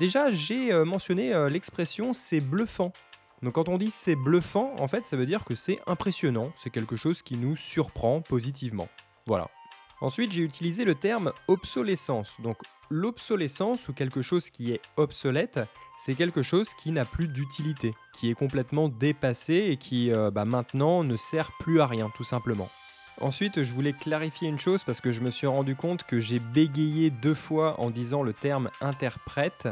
Déjà, 0.00 0.30
j'ai 0.32 0.72
mentionné 0.84 1.32
l'expression 1.48 2.12
c'est 2.12 2.40
bluffant. 2.40 2.92
Donc 3.42 3.54
quand 3.54 3.68
on 3.68 3.78
dit 3.78 3.90
c'est 3.90 4.16
bluffant, 4.16 4.74
en 4.78 4.88
fait, 4.88 5.04
ça 5.06 5.16
veut 5.16 5.26
dire 5.26 5.44
que 5.44 5.54
c'est 5.54 5.80
impressionnant, 5.86 6.52
c'est 6.56 6.70
quelque 6.70 6.96
chose 6.96 7.22
qui 7.22 7.36
nous 7.36 7.56
surprend 7.56 8.20
positivement. 8.20 8.88
Voilà. 9.26 9.48
Ensuite, 10.00 10.32
j'ai 10.32 10.42
utilisé 10.42 10.84
le 10.84 10.94
terme 10.94 11.32
obsolescence. 11.48 12.40
Donc 12.40 12.58
l'obsolescence 12.90 13.88
ou 13.88 13.92
quelque 13.92 14.22
chose 14.22 14.50
qui 14.50 14.72
est 14.72 14.80
obsolète, 14.96 15.60
c'est 15.98 16.14
quelque 16.14 16.42
chose 16.42 16.74
qui 16.74 16.90
n'a 16.90 17.04
plus 17.04 17.28
d'utilité, 17.28 17.94
qui 18.14 18.30
est 18.30 18.34
complètement 18.34 18.88
dépassé 18.88 19.68
et 19.70 19.76
qui 19.76 20.12
euh, 20.12 20.30
bah, 20.30 20.44
maintenant 20.44 21.04
ne 21.04 21.16
sert 21.16 21.52
plus 21.58 21.80
à 21.80 21.86
rien 21.86 22.10
tout 22.14 22.24
simplement. 22.24 22.68
Ensuite, 23.20 23.62
je 23.64 23.72
voulais 23.74 23.92
clarifier 23.92 24.48
une 24.48 24.58
chose 24.58 24.82
parce 24.82 25.00
que 25.00 25.12
je 25.12 25.20
me 25.20 25.30
suis 25.30 25.46
rendu 25.46 25.76
compte 25.76 26.04
que 26.04 26.18
j'ai 26.20 26.38
bégayé 26.38 27.10
deux 27.10 27.34
fois 27.34 27.78
en 27.78 27.90
disant 27.90 28.22
le 28.22 28.32
terme 28.32 28.70
interprète. 28.80 29.68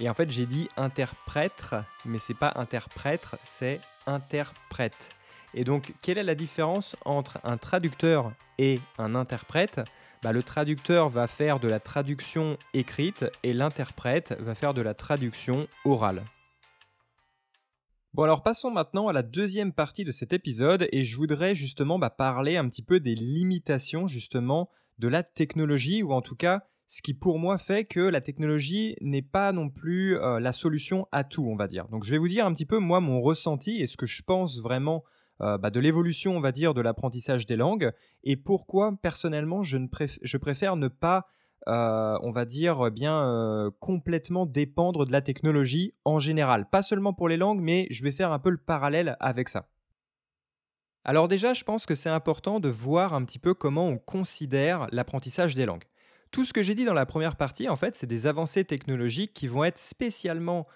Et 0.00 0.08
en 0.08 0.14
fait, 0.14 0.30
j'ai 0.30 0.46
dit 0.46 0.68
interprète, 0.76 1.74
mais 2.04 2.18
c'est 2.18 2.34
pas 2.34 2.52
interprète, 2.54 3.26
c'est 3.42 3.80
interprète. 4.06 5.10
Et 5.54 5.64
donc, 5.64 5.92
quelle 6.02 6.18
est 6.18 6.22
la 6.22 6.36
différence 6.36 6.94
entre 7.04 7.38
un 7.42 7.56
traducteur 7.56 8.32
et 8.58 8.80
un 8.98 9.16
interprète? 9.16 9.80
Bah, 10.22 10.32
le 10.32 10.42
traducteur 10.44 11.08
va 11.08 11.26
faire 11.26 11.58
de 11.58 11.68
la 11.68 11.80
traduction 11.80 12.58
écrite 12.74 13.24
et 13.42 13.52
l'interprète 13.52 14.36
va 14.40 14.54
faire 14.54 14.74
de 14.74 14.82
la 14.82 14.94
traduction 14.94 15.66
orale. 15.84 16.24
Bon 18.14 18.22
alors 18.24 18.42
passons 18.42 18.70
maintenant 18.70 19.08
à 19.08 19.12
la 19.12 19.22
deuxième 19.22 19.72
partie 19.72 20.02
de 20.02 20.10
cet 20.10 20.32
épisode 20.32 20.88
et 20.90 21.04
je 21.04 21.16
voudrais 21.16 21.54
justement 21.54 21.98
bah, 21.98 22.10
parler 22.10 22.56
un 22.56 22.68
petit 22.68 22.82
peu 22.82 23.00
des 23.00 23.14
limitations 23.14 24.08
justement 24.08 24.70
de 24.98 25.08
la 25.08 25.22
technologie 25.22 26.02
ou 26.02 26.12
en 26.12 26.22
tout 26.22 26.34
cas 26.34 26.64
ce 26.88 27.02
qui 27.02 27.12
pour 27.12 27.38
moi 27.38 27.58
fait 27.58 27.84
que 27.84 28.00
la 28.00 28.22
technologie 28.22 28.96
n'est 29.02 29.22
pas 29.22 29.52
non 29.52 29.68
plus 29.68 30.16
euh, 30.16 30.40
la 30.40 30.52
solution 30.52 31.06
à 31.12 31.22
tout 31.22 31.46
on 31.46 31.54
va 31.54 31.68
dire. 31.68 31.86
Donc 31.88 32.02
je 32.02 32.10
vais 32.10 32.18
vous 32.18 32.28
dire 32.28 32.46
un 32.46 32.54
petit 32.54 32.64
peu 32.64 32.78
moi 32.78 33.00
mon 33.00 33.20
ressenti 33.20 33.82
et 33.82 33.86
ce 33.86 33.98
que 33.98 34.06
je 34.06 34.22
pense 34.22 34.60
vraiment 34.60 35.04
euh, 35.42 35.58
bah, 35.58 35.70
de 35.70 35.78
l'évolution, 35.78 36.36
on 36.36 36.40
va 36.40 36.50
dire, 36.50 36.74
de 36.74 36.80
l'apprentissage 36.80 37.46
des 37.46 37.54
langues, 37.54 37.92
et 38.24 38.36
pourquoi 38.36 38.96
personnellement 39.00 39.62
je, 39.62 39.76
préfère 40.36 40.74
ne 40.74 40.88
pas, 40.88 41.28
euh, 41.68 42.18
on 42.22 42.32
va 42.32 42.44
dire, 42.44 42.90
bien 42.90 43.70
complètement 43.78 44.46
dépendre 44.46 45.06
de 45.06 45.12
la 45.12 45.20
technologie 45.20 45.94
en 46.04 46.18
général. 46.18 46.68
Pas 46.70 46.82
seulement 46.82 47.12
pour 47.12 47.28
les 47.28 47.36
langues, 47.36 47.60
mais 47.60 47.86
je 47.90 48.02
vais 48.02 48.10
faire 48.10 48.32
un 48.32 48.40
peu 48.40 48.50
le 48.50 48.56
parallèle 48.56 49.16
avec 49.20 49.48
ça. 49.48 49.68
Alors 51.04 51.28
déjà, 51.28 51.54
je 51.54 51.62
pense 51.62 51.86
que 51.86 51.94
c'est 51.94 52.10
important 52.10 52.58
de 52.58 52.68
voir 52.68 53.14
un 53.14 53.24
petit 53.24 53.38
peu 53.38 53.54
comment 53.54 53.86
on 53.86 53.98
considère 53.98 54.88
l'apprentissage 54.90 55.54
des 55.54 55.66
langues. 55.66 55.84
Tout 56.30 56.44
ce 56.44 56.52
que 56.52 56.62
j'ai 56.62 56.74
dit 56.74 56.84
dans 56.84 56.94
la 56.94 57.06
première 57.06 57.36
partie, 57.36 57.68
en 57.68 57.76
fait, 57.76 57.96
c'est 57.96 58.06
des 58.06 58.26
avancées 58.26 58.64
technologiques 58.64 59.32
qui 59.32 59.48
vont 59.48 59.64
être 59.64 59.78
spécialement 59.78 60.66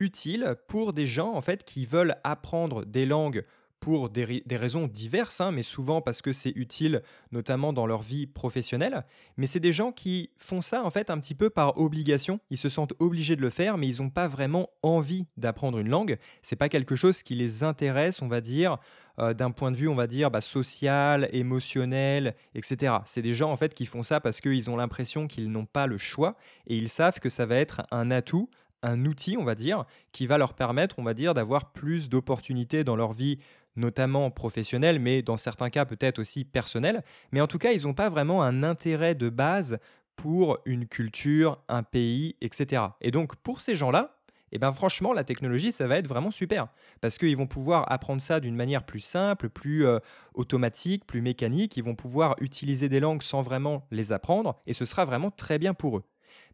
utiles 0.00 0.56
pour 0.66 0.92
des 0.92 1.06
gens 1.06 1.34
en 1.34 1.42
fait 1.42 1.62
qui 1.64 1.84
veulent 1.84 2.16
apprendre 2.24 2.84
des 2.84 3.06
langues 3.06 3.44
pour 3.80 4.10
des, 4.10 4.42
raisons 4.50 4.86
diverses, 4.86 5.40
hein, 5.40 5.52
mais 5.52 5.62
souvent 5.62 6.02
parce 6.02 6.20
que 6.20 6.34
c'est 6.34 6.52
utile, 6.54 7.02
notamment 7.32 7.72
dans 7.72 7.86
leur 7.86 8.02
vie 8.02 8.26
professionnelle. 8.26 9.06
Mais 9.38 9.46
c'est 9.46 9.58
des 9.58 9.72
gens 9.72 9.90
qui 9.90 10.28
font 10.38 10.60
ça 10.60 10.84
en 10.84 10.90
fait 10.90 11.08
un 11.08 11.18
petit 11.18 11.34
peu 11.34 11.48
par 11.48 11.78
obligation. 11.78 12.40
Ils 12.50 12.58
se 12.58 12.68
sentent 12.68 12.92
obligés 12.98 13.36
de 13.36 13.40
le 13.40 13.48
faire, 13.48 13.78
mais 13.78 13.88
ils 13.88 14.02
n'ont 14.02 14.10
pas 14.10 14.28
vraiment 14.28 14.68
envie 14.82 15.24
d'apprendre 15.38 15.78
une 15.78 15.88
langue. 15.88 16.18
C'est 16.42 16.56
pas 16.56 16.68
quelque 16.68 16.94
chose 16.94 17.22
qui 17.22 17.34
les 17.34 17.64
intéresse, 17.64 18.20
on 18.20 18.28
va 18.28 18.42
dire, 18.42 18.76
euh, 19.20 19.34
d'un 19.34 19.50
point 19.50 19.70
de 19.70 19.76
vue, 19.76 19.88
on 19.88 19.94
va 19.94 20.06
dire, 20.06 20.30
bah, 20.30 20.40
social, 20.40 21.28
émotionnel, 21.32 22.34
etc. 22.54 22.94
C'est 23.04 23.22
des 23.22 23.34
gens 23.34 23.50
en 23.50 23.56
fait 23.56 23.74
qui 23.74 23.86
font 23.86 24.02
ça 24.02 24.20
parce 24.20 24.40
qu'ils 24.40 24.70
ont 24.70 24.76
l'impression 24.76 25.26
qu'ils 25.26 25.50
n'ont 25.50 25.66
pas 25.66 25.86
le 25.86 25.98
choix 25.98 26.36
et 26.66 26.76
ils 26.76 26.88
savent 26.88 27.20
que 27.20 27.28
ça 27.28 27.44
va 27.44 27.56
être 27.56 27.82
un 27.90 28.10
atout, 28.10 28.48
un 28.82 29.04
outil, 29.04 29.36
on 29.36 29.44
va 29.44 29.54
dire, 29.54 29.84
qui 30.12 30.26
va 30.26 30.38
leur 30.38 30.54
permettre, 30.54 30.98
on 30.98 31.02
va 31.02 31.12
dire, 31.12 31.34
d'avoir 31.34 31.72
plus 31.72 32.08
d'opportunités 32.08 32.82
dans 32.82 32.96
leur 32.96 33.12
vie 33.12 33.38
notamment 33.76 34.30
professionnels, 34.30 34.98
mais 34.98 35.22
dans 35.22 35.36
certains 35.36 35.70
cas 35.70 35.84
peut-être 35.84 36.18
aussi 36.18 36.44
personnels. 36.44 37.02
Mais 37.32 37.40
en 37.40 37.46
tout 37.46 37.58
cas, 37.58 37.72
ils 37.72 37.82
n'ont 37.82 37.94
pas 37.94 38.08
vraiment 38.08 38.42
un 38.42 38.62
intérêt 38.62 39.14
de 39.14 39.28
base 39.28 39.78
pour 40.16 40.58
une 40.66 40.86
culture, 40.86 41.62
un 41.68 41.82
pays, 41.82 42.36
etc. 42.40 42.82
Et 43.00 43.10
donc 43.10 43.36
pour 43.36 43.60
ces 43.60 43.74
gens-là, 43.74 44.19
eh 44.52 44.58
ben 44.58 44.72
franchement, 44.72 45.12
la 45.12 45.24
technologie, 45.24 45.72
ça 45.72 45.86
va 45.86 45.96
être 45.98 46.08
vraiment 46.08 46.30
super. 46.30 46.68
Parce 47.00 47.18
qu'ils 47.18 47.36
vont 47.36 47.46
pouvoir 47.46 47.90
apprendre 47.90 48.20
ça 48.20 48.40
d'une 48.40 48.56
manière 48.56 48.84
plus 48.84 49.00
simple, 49.00 49.48
plus 49.48 49.86
euh, 49.86 49.98
automatique, 50.34 51.06
plus 51.06 51.22
mécanique. 51.22 51.76
Ils 51.76 51.84
vont 51.84 51.94
pouvoir 51.94 52.36
utiliser 52.40 52.88
des 52.88 53.00
langues 53.00 53.22
sans 53.22 53.42
vraiment 53.42 53.86
les 53.90 54.12
apprendre. 54.12 54.60
Et 54.66 54.72
ce 54.72 54.84
sera 54.84 55.04
vraiment 55.04 55.30
très 55.30 55.58
bien 55.58 55.74
pour 55.74 55.98
eux. 55.98 56.04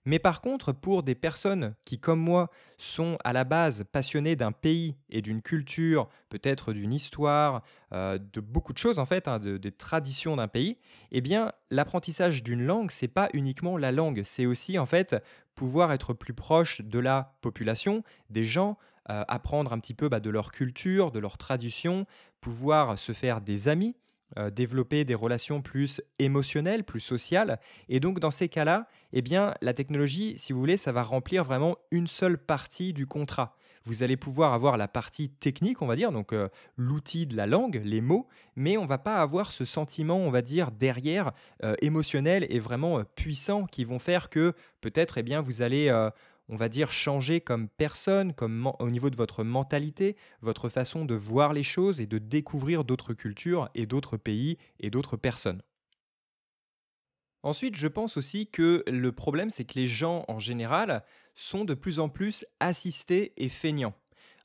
Mais 0.06 0.20
par 0.20 0.40
contre, 0.40 0.72
pour 0.72 1.02
des 1.02 1.16
personnes 1.16 1.74
qui, 1.84 1.98
comme 1.98 2.20
moi, 2.20 2.48
sont 2.78 3.18
à 3.24 3.32
la 3.32 3.42
base 3.42 3.84
passionnées 3.90 4.36
d'un 4.36 4.52
pays 4.52 4.96
et 5.10 5.20
d'une 5.20 5.42
culture, 5.42 6.08
peut-être 6.28 6.72
d'une 6.72 6.92
histoire, 6.92 7.62
euh, 7.92 8.16
de 8.32 8.40
beaucoup 8.40 8.72
de 8.72 8.78
choses 8.78 9.00
en 9.00 9.04
fait, 9.04 9.26
hein, 9.26 9.40
des 9.40 9.72
traditions 9.72 10.36
d'un 10.36 10.46
pays, 10.46 10.78
eh 11.10 11.20
bien, 11.20 11.50
l'apprentissage 11.70 12.44
d'une 12.44 12.64
langue, 12.64 12.92
c'est 12.92 13.08
pas 13.08 13.28
uniquement 13.32 13.76
la 13.76 13.90
langue, 13.90 14.22
c'est 14.24 14.46
aussi 14.46 14.78
en 14.78 14.86
fait 14.86 15.16
pouvoir 15.56 15.92
être 15.92 16.14
plus 16.14 16.34
proche 16.34 16.82
de 16.82 17.00
la 17.00 17.36
population, 17.40 18.04
des 18.30 18.44
gens, 18.44 18.78
euh, 19.10 19.24
apprendre 19.26 19.72
un 19.72 19.80
petit 19.80 19.94
peu 19.94 20.08
bah, 20.08 20.20
de 20.20 20.30
leur 20.30 20.52
culture, 20.52 21.10
de 21.10 21.18
leur 21.18 21.36
tradition, 21.36 22.06
pouvoir 22.40 22.96
se 22.96 23.12
faire 23.12 23.40
des 23.40 23.68
amis. 23.68 23.96
Euh, 24.38 24.50
développer 24.50 25.04
des 25.04 25.14
relations 25.14 25.62
plus 25.62 26.02
émotionnelles, 26.18 26.82
plus 26.82 26.98
sociales. 26.98 27.60
Et 27.88 28.00
donc 28.00 28.18
dans 28.18 28.32
ces 28.32 28.48
cas-là, 28.48 28.88
eh 29.18 29.22
bien 29.22 29.54
la 29.62 29.72
technologie, 29.72 30.34
si 30.36 30.52
vous 30.52 30.60
voulez, 30.60 30.76
ça 30.76 30.92
va 30.92 31.02
remplir 31.02 31.42
vraiment 31.42 31.78
une 31.90 32.06
seule 32.06 32.36
partie 32.36 32.92
du 32.92 33.06
contrat. 33.06 33.56
Vous 33.84 34.02
allez 34.02 34.18
pouvoir 34.18 34.52
avoir 34.52 34.76
la 34.76 34.88
partie 34.88 35.30
technique, 35.30 35.80
on 35.80 35.86
va 35.86 35.96
dire, 35.96 36.12
donc 36.12 36.34
euh, 36.34 36.48
l'outil 36.76 37.26
de 37.26 37.34
la 37.34 37.46
langue, 37.46 37.80
les 37.82 38.02
mots, 38.02 38.28
mais 38.56 38.76
on 38.76 38.84
va 38.84 38.98
pas 38.98 39.22
avoir 39.22 39.52
ce 39.52 39.64
sentiment, 39.64 40.18
on 40.18 40.30
va 40.30 40.42
dire, 40.42 40.70
derrière, 40.70 41.32
euh, 41.64 41.74
émotionnel 41.80 42.46
et 42.50 42.58
vraiment 42.58 43.04
puissant 43.14 43.64
qui 43.64 43.86
vont 43.86 43.98
faire 43.98 44.28
que 44.28 44.52
peut-être, 44.82 45.16
eh 45.16 45.22
bien, 45.22 45.40
vous 45.40 45.62
allez 45.62 45.90
on 46.48 46.56
va 46.56 46.68
dire, 46.68 46.92
changer 46.92 47.40
comme 47.40 47.68
personne, 47.68 48.32
comme 48.32 48.70
au 48.78 48.90
niveau 48.90 49.10
de 49.10 49.16
votre 49.16 49.44
mentalité, 49.44 50.16
votre 50.42 50.68
façon 50.68 51.04
de 51.04 51.14
voir 51.14 51.52
les 51.52 51.62
choses 51.62 52.00
et 52.00 52.06
de 52.06 52.18
découvrir 52.18 52.84
d'autres 52.84 53.14
cultures 53.14 53.68
et 53.74 53.86
d'autres 53.86 54.16
pays 54.16 54.58
et 54.78 54.90
d'autres 54.90 55.16
personnes. 55.16 55.62
Ensuite, 57.46 57.76
je 57.76 57.86
pense 57.86 58.16
aussi 58.16 58.48
que 58.48 58.82
le 58.88 59.12
problème, 59.12 59.50
c'est 59.50 59.64
que 59.64 59.78
les 59.78 59.86
gens 59.86 60.24
en 60.26 60.40
général 60.40 61.04
sont 61.36 61.64
de 61.64 61.74
plus 61.74 62.00
en 62.00 62.08
plus 62.08 62.44
assistés 62.58 63.34
et 63.36 63.48
feignants. 63.48 63.94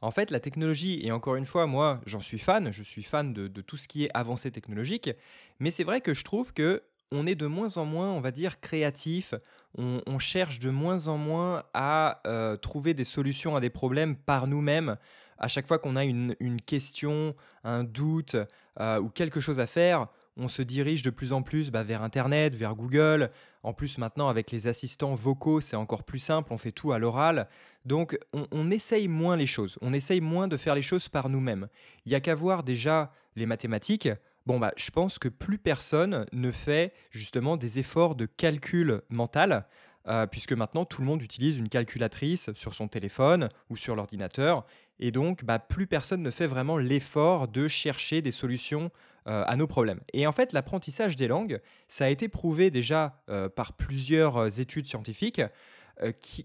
En 0.01 0.11
fait, 0.11 0.29
la 0.29 0.39
technologie, 0.39 1.03
et 1.03 1.11
encore 1.11 1.35
une 1.35 1.47
fois, 1.47 1.65
moi, 1.65 1.99
j'en 2.05 2.19
suis 2.19 2.37
fan, 2.37 2.69
je 2.69 2.83
suis 2.83 3.01
fan 3.01 3.33
de, 3.33 3.47
tout 3.61 3.75
ce 3.75 3.87
qui 3.87 4.03
est 4.03 4.11
avancé 4.13 4.51
technologique, 4.51 5.09
mais 5.57 5.71
c'est 5.71 5.83
vrai 5.83 6.01
que 6.01 6.13
je 6.13 6.23
trouve 6.23 6.53
que 6.53 6.83
on 7.11 7.25
est 7.25 7.33
de 7.33 7.47
moins 7.47 7.77
en 7.77 7.85
moins, 7.85 8.11
on 8.11 8.21
va 8.21 8.29
dire, 8.29 8.59
créatif. 8.59 9.33
On, 9.79 10.19
cherche 10.19 10.59
de 10.59 10.69
moins 10.69 11.07
en 11.07 11.17
moins 11.17 11.63
à 11.73 12.21
euh, 12.27 12.55
trouver 12.55 12.93
des 12.93 13.03
solutions 13.03 13.55
à 13.55 13.61
des 13.61 13.71
problèmes 13.71 14.15
par 14.15 14.45
nous-mêmes. 14.45 14.95
À 15.39 15.47
chaque 15.47 15.65
fois 15.65 15.79
qu'on 15.79 15.95
a 15.95 16.05
une, 16.05 16.61
question, 16.67 17.35
un 17.63 17.83
doute 17.83 18.35
euh, 18.79 18.99
ou 18.99 19.09
quelque 19.09 19.41
chose 19.41 19.59
à 19.59 19.65
faire, 19.65 20.07
on 20.37 20.47
se 20.47 20.61
dirige 20.61 21.03
de 21.03 21.09
plus 21.09 21.33
en 21.33 21.41
plus 21.41 21.71
bah, 21.71 21.83
vers 21.83 22.03
Internet, 22.03 22.55
vers 22.55 22.75
Google. 22.75 23.31
En 23.63 23.73
plus, 23.73 23.97
maintenant, 23.97 24.29
avec 24.29 24.51
les 24.51 24.67
assistants 24.67 25.15
vocaux, 25.15 25.61
c'est 25.61 25.75
encore 25.75 26.03
plus 26.03 26.19
simple, 26.19 26.53
on 26.53 26.57
fait 26.57 26.71
tout 26.71 26.91
à 26.91 26.99
l'oral. 26.99 27.47
Donc, 27.85 28.17
on, 28.33 28.71
essaye 28.71 29.07
moins 29.07 29.35
les 29.35 29.45
choses, 29.45 29.77
on 29.81 29.93
essaye 29.93 30.21
moins 30.21 30.47
de 30.47 30.57
faire 30.57 30.75
les 30.75 30.81
choses 30.81 31.09
par 31.09 31.29
nous-mêmes. 31.29 31.67
Il 32.05 32.09
n'y 32.09 32.15
a 32.15 32.21
qu'à 32.21 32.35
voir 32.35 32.63
déjà 32.63 33.11
les 33.35 33.45
mathématiques. 33.45 34.09
Bon, 34.45 34.59
bah, 34.59 34.73
je 34.77 34.89
pense 34.89 35.19
que 35.19 35.27
plus 35.27 35.57
personne 35.57 36.25
ne 36.31 36.51
fait 36.51 36.93
justement 37.11 37.57
des 37.57 37.79
efforts 37.79 38.15
de 38.15 38.25
calcul 38.25 39.01
mental, 39.09 39.67
euh, 40.07 40.25
puisque 40.25 40.53
maintenant 40.53 40.85
tout 40.85 41.01
le 41.01 41.07
monde 41.07 41.21
utilise 41.21 41.57
une 41.57 41.69
calculatrice 41.69 42.49
sur 42.55 42.73
son 42.73 42.87
téléphone 42.87 43.49
ou 43.69 43.77
sur 43.77 43.95
l'ordinateur, 43.95 44.65
et 44.99 45.11
donc 45.11 45.43
bah, 45.43 45.59
plus 45.59 45.85
personne 45.85 46.23
ne 46.23 46.31
fait 46.31 46.47
vraiment 46.47 46.77
l'effort 46.77 47.47
de 47.47 47.67
chercher 47.67 48.23
des 48.23 48.31
solutions 48.31 48.91
euh, 49.27 49.43
à 49.45 49.55
nos 49.55 49.67
problèmes. 49.67 49.99
Et 50.13 50.25
en 50.27 50.31
fait, 50.31 50.53
l'apprentissage 50.53 51.15
des 51.15 51.27
langues, 51.27 51.61
ça 51.87 52.05
a 52.05 52.09
été 52.09 52.27
prouvé 52.27 52.71
déjà 52.71 53.21
euh, 53.29 53.49
par 53.49 53.73
plusieurs 53.73 54.59
études 54.59 54.85
scientifiques. 54.85 55.41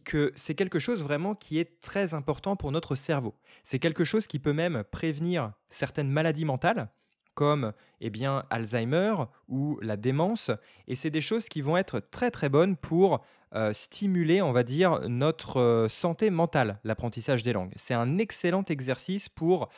que 0.04 0.32
c'est 0.36 0.54
quelque 0.54 0.78
chose 0.78 1.02
vraiment 1.02 1.34
qui 1.34 1.58
est 1.58 1.80
très 1.80 2.12
important 2.12 2.56
pour 2.56 2.72
notre 2.72 2.94
cerveau. 2.94 3.34
C'est 3.64 3.78
quelque 3.78 4.04
chose 4.04 4.26
qui 4.26 4.38
peut 4.38 4.52
même 4.52 4.84
prévenir 4.90 5.52
certaines 5.70 6.10
maladies 6.10 6.44
mentales, 6.44 6.90
comme 7.32 7.72
eh 8.02 8.10
bien, 8.10 8.44
Alzheimer 8.50 9.14
ou 9.48 9.78
la 9.80 9.96
démence. 9.96 10.50
Et 10.88 10.96
c'est 10.96 11.10
des 11.10 11.22
choses 11.22 11.48
qui 11.48 11.62
vont 11.62 11.78
être 11.78 12.00
très 12.00 12.30
très 12.30 12.50
bonnes 12.50 12.76
pour 12.76 13.22
euh, 13.54 13.72
stimuler, 13.72 14.42
on 14.42 14.52
va 14.52 14.64
dire, 14.64 15.08
notre 15.08 15.60
euh, 15.60 15.88
santé 15.88 16.30
mentale, 16.30 16.80
l'apprentissage 16.82 17.42
des 17.42 17.52
langues. 17.52 17.72
C'est 17.76 17.94
un 17.94 18.18
excellent 18.18 18.64
exercice 18.64 19.28
pour 19.28 19.68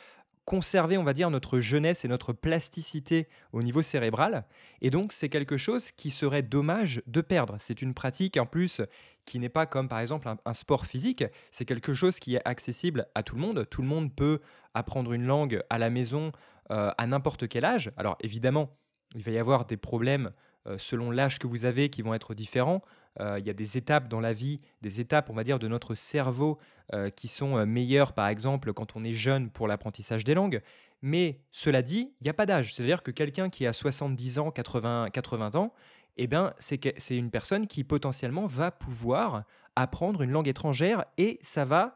conserver, 0.49 0.97
on 0.97 1.03
va 1.03 1.13
dire, 1.13 1.29
notre 1.29 1.59
jeunesse 1.59 2.05
et 2.05 2.07
notre 2.07 2.33
plasticité 2.33 3.27
au 3.53 3.61
niveau 3.61 3.83
cérébral. 3.83 4.45
Et 4.81 4.89
donc, 4.89 5.13
c'est 5.13 5.29
quelque 5.29 5.57
chose 5.57 5.91
qui 5.91 6.09
serait 6.09 6.41
dommage 6.41 7.03
de 7.05 7.21
perdre. 7.21 7.57
C'est 7.59 7.83
une 7.83 7.93
pratique, 7.93 8.35
en 8.35 8.47
plus, 8.47 8.81
qui 9.25 9.37
n'est 9.37 9.47
pas 9.47 9.67
comme, 9.67 9.87
par 9.87 9.99
exemple, 9.99 10.27
un, 10.43 10.53
sport 10.55 10.87
physique. 10.87 11.23
C'est 11.51 11.65
quelque 11.65 11.93
chose 11.93 12.19
qui 12.19 12.33
est 12.33 12.41
accessible 12.45 13.05
à 13.13 13.21
tout 13.21 13.35
le 13.35 13.41
monde. 13.41 13.67
Tout 13.69 13.83
le 13.83 13.87
monde 13.87 14.11
peut 14.15 14.39
apprendre 14.73 15.13
une 15.13 15.27
langue 15.27 15.61
à 15.69 15.77
la 15.77 15.91
maison 15.91 16.31
euh, 16.71 16.89
à 16.97 17.05
n'importe 17.05 17.47
quel 17.47 17.63
âge. 17.63 17.91
Alors, 17.95 18.17
évidemment, 18.21 18.75
il 19.13 19.21
va 19.21 19.31
y 19.31 19.37
avoir 19.37 19.65
des 19.65 19.77
problèmes 19.77 20.31
euh, 20.65 20.79
selon 20.79 21.11
l'âge 21.11 21.37
que 21.37 21.45
vous 21.45 21.65
avez 21.65 21.89
qui 21.89 22.01
vont 22.01 22.15
être 22.15 22.33
différents. 22.33 22.81
Euh, 23.19 23.39
il 23.39 23.45
y 23.45 23.49
a 23.49 23.53
des 23.53 23.77
étapes 23.77 24.07
dans 24.07 24.19
la 24.19 24.33
vie, 24.33 24.59
des 24.81 25.01
étapes, 25.01 25.29
on 25.29 25.33
va 25.33 25.43
dire, 25.43 25.59
de 25.59 25.67
notre 25.67 25.95
cerveau 25.95 26.57
euh, 26.93 27.09
qui 27.09 27.27
sont 27.27 27.57
euh, 27.57 27.65
meilleures, 27.65 28.13
par 28.13 28.27
exemple, 28.27 28.73
quand 28.73 28.95
on 28.95 29.03
est 29.03 29.13
jeune 29.13 29.49
pour 29.49 29.67
l'apprentissage 29.67 30.23
des 30.23 30.33
langues. 30.33 30.61
Mais 31.01 31.39
cela 31.51 31.81
dit, 31.81 32.13
il 32.21 32.23
n'y 32.23 32.29
a 32.29 32.33
pas 32.33 32.45
d'âge. 32.45 32.73
C'est-à-dire 32.73 33.03
que 33.03 33.11
quelqu'un 33.11 33.49
qui 33.49 33.65
a 33.65 33.73
70 33.73 34.39
ans, 34.39 34.51
80, 34.51 35.09
80 35.11 35.55
ans, 35.55 35.73
eh 36.17 36.27
ben, 36.27 36.53
c'est 36.59 37.15
une 37.15 37.31
personne 37.31 37.67
qui 37.67 37.85
potentiellement 37.85 38.45
va 38.45 38.71
pouvoir 38.71 39.43
apprendre 39.77 40.21
une 40.21 40.31
langue 40.31 40.49
étrangère 40.49 41.05
et 41.17 41.39
ça 41.41 41.63
va 41.63 41.95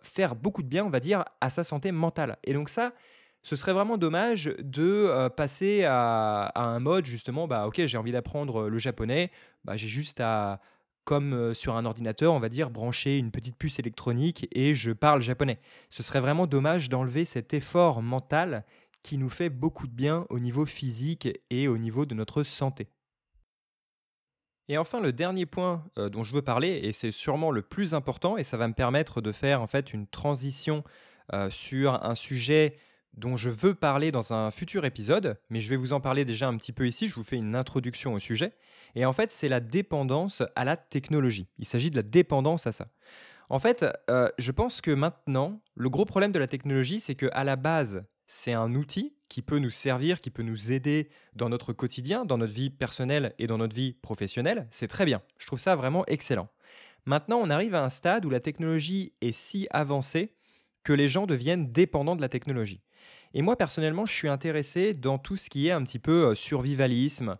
faire 0.00 0.36
beaucoup 0.36 0.62
de 0.62 0.68
bien, 0.68 0.86
on 0.86 0.88
va 0.88 1.00
dire, 1.00 1.26
à 1.42 1.50
sa 1.50 1.64
santé 1.64 1.92
mentale. 1.92 2.38
Et 2.44 2.54
donc 2.54 2.70
ça, 2.70 2.94
ce 3.42 3.56
serait 3.56 3.72
vraiment 3.72 3.98
dommage 3.98 4.54
de 4.58 5.28
passer 5.36 5.84
à, 5.84 6.52
un 6.54 6.78
mode 6.80 7.06
justement, 7.06 7.48
bah 7.48 7.66
ok, 7.66 7.86
j'ai 7.86 7.98
envie 7.98 8.12
d'apprendre 8.12 8.68
le 8.68 8.78
japonais, 8.78 9.30
bah, 9.64 9.76
j'ai 9.76 9.88
juste 9.88 10.20
à, 10.20 10.60
comme 11.04 11.54
sur 11.54 11.76
un 11.76 11.86
ordinateur, 11.86 12.34
on 12.34 12.38
va 12.38 12.48
dire, 12.48 12.70
brancher 12.70 13.18
une 13.18 13.30
petite 13.30 13.56
puce 13.56 13.78
électronique 13.78 14.46
et 14.52 14.74
je 14.74 14.92
parle 14.92 15.22
japonais. 15.22 15.58
Ce 15.88 16.02
serait 16.02 16.20
vraiment 16.20 16.46
dommage 16.46 16.88
d'enlever 16.88 17.24
cet 17.24 17.54
effort 17.54 18.02
mental 18.02 18.64
qui 19.02 19.16
nous 19.16 19.30
fait 19.30 19.48
beaucoup 19.48 19.86
de 19.86 19.92
bien 19.92 20.26
au 20.28 20.38
niveau 20.38 20.66
physique 20.66 21.28
et 21.48 21.68
au 21.68 21.78
niveau 21.78 22.06
de 22.06 22.14
notre 22.14 22.42
santé. 22.42 22.88
Et 24.68 24.78
enfin, 24.78 25.00
le 25.00 25.12
dernier 25.12 25.46
point 25.46 25.84
dont 25.96 26.22
je 26.22 26.32
veux 26.32 26.42
parler, 26.42 26.80
et 26.84 26.92
c'est 26.92 27.10
sûrement 27.10 27.50
le 27.50 27.62
plus 27.62 27.92
important, 27.92 28.36
et 28.36 28.44
ça 28.44 28.56
va 28.56 28.68
me 28.68 28.74
permettre 28.74 29.20
de 29.20 29.32
faire 29.32 29.62
en 29.62 29.66
fait 29.66 29.92
une 29.92 30.06
transition 30.06 30.84
sur 31.50 32.04
un 32.04 32.14
sujet 32.14 32.76
dont 33.14 33.36
je 33.36 33.50
veux 33.50 33.74
parler 33.74 34.12
dans 34.12 34.32
un 34.32 34.50
futur 34.50 34.84
épisode, 34.84 35.38
mais 35.50 35.60
je 35.60 35.68
vais 35.68 35.76
vous 35.76 35.92
en 35.92 36.00
parler 36.00 36.24
déjà 36.24 36.48
un 36.48 36.56
petit 36.56 36.72
peu 36.72 36.86
ici, 36.86 37.08
je 37.08 37.14
vous 37.14 37.24
fais 37.24 37.36
une 37.36 37.54
introduction 37.54 38.14
au 38.14 38.18
sujet. 38.18 38.52
Et 38.94 39.04
en 39.04 39.12
fait, 39.12 39.32
c'est 39.32 39.48
la 39.48 39.60
dépendance 39.60 40.42
à 40.56 40.64
la 40.64 40.76
technologie. 40.76 41.48
Il 41.58 41.64
s'agit 41.64 41.90
de 41.90 41.96
la 41.96 42.02
dépendance 42.02 42.66
à 42.66 42.72
ça. 42.72 42.88
En 43.48 43.58
fait, 43.58 43.84
euh, 44.08 44.28
je 44.38 44.52
pense 44.52 44.80
que 44.80 44.92
maintenant, 44.92 45.60
le 45.74 45.90
gros 45.90 46.04
problème 46.04 46.32
de 46.32 46.38
la 46.38 46.46
technologie, 46.46 47.00
c'est 47.00 47.16
qu'à 47.16 47.44
la 47.44 47.56
base, 47.56 48.04
c'est 48.28 48.52
un 48.52 48.74
outil 48.76 49.16
qui 49.28 49.42
peut 49.42 49.58
nous 49.58 49.70
servir, 49.70 50.20
qui 50.20 50.30
peut 50.30 50.44
nous 50.44 50.70
aider 50.70 51.08
dans 51.34 51.48
notre 51.48 51.72
quotidien, 51.72 52.24
dans 52.24 52.38
notre 52.38 52.52
vie 52.52 52.70
personnelle 52.70 53.34
et 53.38 53.48
dans 53.48 53.58
notre 53.58 53.74
vie 53.74 53.94
professionnelle. 53.94 54.68
C'est 54.70 54.86
très 54.86 55.04
bien. 55.04 55.20
Je 55.38 55.46
trouve 55.46 55.58
ça 55.58 55.74
vraiment 55.74 56.06
excellent. 56.06 56.48
Maintenant, 57.06 57.38
on 57.42 57.50
arrive 57.50 57.74
à 57.74 57.84
un 57.84 57.90
stade 57.90 58.24
où 58.24 58.30
la 58.30 58.40
technologie 58.40 59.12
est 59.20 59.32
si 59.32 59.66
avancée 59.70 60.34
que 60.84 60.92
les 60.92 61.08
gens 61.08 61.26
deviennent 61.26 61.72
dépendants 61.72 62.16
de 62.16 62.20
la 62.20 62.28
technologie. 62.28 62.80
Et 63.34 63.42
moi, 63.42 63.56
personnellement, 63.56 64.06
je 64.06 64.12
suis 64.12 64.28
intéressé 64.28 64.94
dans 64.94 65.18
tout 65.18 65.36
ce 65.36 65.50
qui 65.50 65.68
est 65.68 65.72
un 65.72 65.82
petit 65.84 65.98
peu 65.98 66.34
survivalisme. 66.34 67.36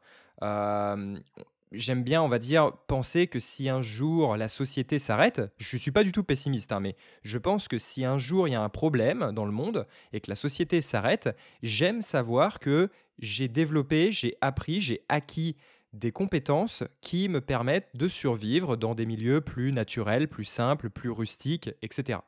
J'aime 1.72 2.02
bien, 2.02 2.20
on 2.20 2.28
va 2.28 2.40
dire, 2.40 2.72
penser 2.88 3.28
que 3.28 3.38
si 3.38 3.68
un 3.68 3.80
jour 3.80 4.36
la 4.36 4.48
société 4.48 4.98
s'arrête, 4.98 5.40
je 5.56 5.76
ne 5.76 5.80
suis 5.80 5.92
pas 5.92 6.02
du 6.02 6.10
tout 6.10 6.24
pessimiste, 6.24 6.72
hein, 6.72 6.80
mais 6.80 6.96
je 7.22 7.38
pense 7.38 7.68
que 7.68 7.78
si 7.78 8.04
un 8.04 8.18
jour 8.18 8.48
il 8.48 8.52
y 8.52 8.54
a 8.56 8.60
un 8.60 8.68
problème 8.68 9.30
dans 9.32 9.44
le 9.44 9.52
monde 9.52 9.86
et 10.12 10.20
que 10.20 10.28
la 10.28 10.34
société 10.34 10.82
s'arrête, 10.82 11.28
j'aime 11.62 12.02
savoir 12.02 12.58
que 12.58 12.90
j'ai 13.20 13.46
développé, 13.46 14.10
j'ai 14.10 14.36
appris, 14.40 14.80
j'ai 14.80 15.04
acquis 15.08 15.56
des 15.92 16.10
compétences 16.10 16.82
qui 17.02 17.28
me 17.28 17.40
permettent 17.40 17.90
de 17.94 18.08
survivre 18.08 18.76
dans 18.76 18.96
des 18.96 19.06
milieux 19.06 19.40
plus 19.40 19.72
naturels, 19.72 20.26
plus 20.26 20.44
simples, 20.44 20.90
plus 20.90 21.10
rustiques, 21.10 21.70
etc. 21.82 22.18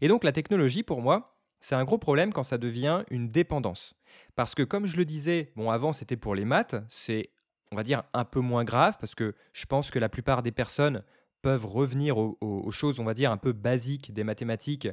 Et 0.00 0.08
donc 0.08 0.24
la 0.24 0.32
technologie, 0.32 0.82
pour 0.82 1.02
moi, 1.02 1.35
c'est 1.66 1.74
un 1.74 1.84
gros 1.84 1.98
problème 1.98 2.32
quand 2.32 2.44
ça 2.44 2.58
devient 2.58 3.02
une 3.10 3.28
dépendance. 3.28 3.96
Parce 4.36 4.54
que 4.54 4.62
comme 4.62 4.86
je 4.86 4.96
le 4.96 5.04
disais, 5.04 5.50
bon 5.56 5.72
avant 5.72 5.92
c'était 5.92 6.16
pour 6.16 6.36
les 6.36 6.44
maths, 6.44 6.76
c'est 6.88 7.30
on 7.72 7.76
va 7.76 7.82
dire 7.82 8.04
un 8.12 8.24
peu 8.24 8.38
moins 8.38 8.62
grave 8.62 8.96
parce 9.00 9.16
que 9.16 9.34
je 9.52 9.66
pense 9.66 9.90
que 9.90 9.98
la 9.98 10.08
plupart 10.08 10.44
des 10.44 10.52
personnes 10.52 11.02
peuvent 11.42 11.66
revenir 11.66 12.18
aux, 12.18 12.70
choses 12.70 13.00
on 13.00 13.04
va 13.04 13.14
dire 13.14 13.32
un 13.32 13.36
peu 13.36 13.50
basiques 13.50 14.14
des 14.14 14.22
mathématiques 14.22 14.86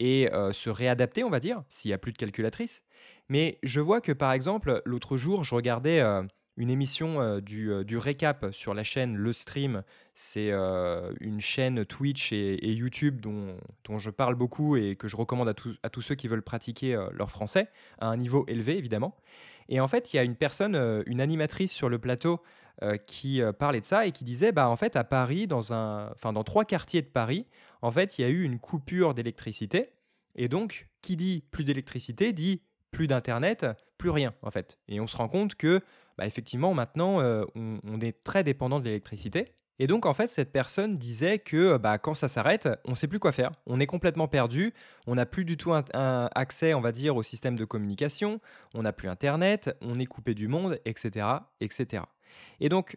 et 0.00 0.28
euh, 0.32 0.52
se 0.52 0.70
réadapter 0.70 1.22
on 1.22 1.30
va 1.30 1.38
dire 1.38 1.62
s'il 1.68 1.90
n'y 1.90 1.94
a 1.94 1.98
plus 1.98 2.12
de 2.12 2.18
calculatrice. 2.18 2.82
Mais 3.28 3.60
je 3.62 3.80
vois 3.80 4.00
que 4.00 4.10
par 4.10 4.32
exemple 4.32 4.82
l'autre 4.84 5.18
jour 5.18 5.44
je 5.44 5.54
regardais 5.54 6.00
euh, 6.00 6.24
une 6.58 6.70
émission 6.70 7.38
du, 7.40 7.96
récap 7.96 8.46
sur 8.52 8.74
la 8.74 8.84
chaîne 8.84 9.16
Le 9.16 9.32
Stream. 9.32 9.82
C'est 10.14 10.50
une 10.50 11.40
chaîne 11.40 11.84
Twitch 11.84 12.32
et, 12.32 12.72
YouTube 12.72 13.20
dont, 13.20 13.56
dont, 13.84 13.98
je 13.98 14.10
parle 14.10 14.34
beaucoup 14.34 14.76
et 14.76 14.96
que 14.96 15.08
je 15.08 15.16
recommande 15.16 15.48
à, 15.48 15.54
à 15.82 15.88
tous 15.88 16.02
ceux 16.02 16.16
qui 16.16 16.28
veulent 16.28 16.42
pratiquer 16.42 17.00
leur 17.12 17.30
français 17.30 17.68
à 17.98 18.08
un 18.08 18.16
niveau 18.16 18.44
élevé, 18.48 18.76
évidemment. 18.76 19.16
Et 19.68 19.80
en 19.80 19.88
fait, 19.88 20.12
il 20.12 20.16
y 20.16 20.18
a 20.18 20.24
une 20.24 20.34
personne, 20.34 20.74
une 21.06 21.20
animatrice 21.20 21.72
sur 21.72 21.88
le 21.88 21.98
plateau 21.98 22.42
qui 23.06 23.40
parlait 23.58 23.80
de 23.80 23.86
ça 23.86 24.06
et 24.06 24.12
qui 24.12 24.24
disait, 24.24 24.50
bah, 24.50 24.68
en 24.68 24.76
fait, 24.76 24.96
à 24.96 25.04
Paris, 25.04 25.46
dans, 25.46 25.72
un, 25.72 26.10
enfin, 26.10 26.32
dans 26.32 26.44
trois 26.44 26.64
quartiers 26.64 27.02
de 27.02 27.08
Paris, 27.08 27.46
en 27.82 27.92
fait, 27.92 28.18
il 28.18 28.22
y 28.22 28.24
a 28.24 28.28
eu 28.28 28.42
une 28.42 28.58
coupure 28.58 29.14
d'électricité. 29.14 29.92
Et 30.34 30.48
donc, 30.48 30.88
qui 31.02 31.16
dit 31.16 31.44
plus 31.50 31.64
d'électricité 31.64 32.32
dit 32.32 32.62
plus 32.90 33.06
d'Internet, 33.06 33.66
plus 33.98 34.10
rien, 34.10 34.34
en 34.42 34.50
fait. 34.50 34.78
Et 34.88 35.00
on 35.00 35.06
se 35.06 35.16
rend 35.16 35.28
compte 35.28 35.54
que 35.54 35.82
bah, 36.18 36.26
effectivement, 36.26 36.74
maintenant, 36.74 37.20
euh, 37.20 37.44
on, 37.54 38.00
est 38.00 38.24
très 38.24 38.42
dépendant 38.42 38.80
de 38.80 38.84
l'électricité. 38.84 39.52
Et 39.78 39.86
donc, 39.86 40.04
en 40.04 40.14
fait, 40.14 40.26
cette 40.26 40.50
personne 40.50 40.98
disait 40.98 41.38
que 41.38 41.76
bah, 41.76 41.98
quand 41.98 42.14
ça 42.14 42.26
s'arrête, 42.26 42.68
on 42.84 42.90
ne 42.90 42.96
sait 42.96 43.06
plus 43.06 43.20
quoi 43.20 43.30
faire. 43.30 43.52
On 43.66 43.78
est 43.78 43.86
complètement 43.86 44.26
perdu. 44.26 44.74
On 45.06 45.14
n'a 45.14 45.26
plus 45.26 45.44
du 45.44 45.56
tout 45.56 45.72
un, 45.72 45.84
accès, 46.34 46.74
on 46.74 46.80
va 46.80 46.90
dire, 46.90 47.14
au 47.14 47.22
système 47.22 47.54
de 47.54 47.64
communication. 47.64 48.40
On 48.74 48.82
n'a 48.82 48.92
plus 48.92 49.08
Internet. 49.08 49.76
On 49.80 50.00
est 50.00 50.06
coupé 50.06 50.34
du 50.34 50.48
monde, 50.48 50.80
etc., 50.84 51.26
etc. 51.60 52.02
Et 52.58 52.68
donc, 52.68 52.96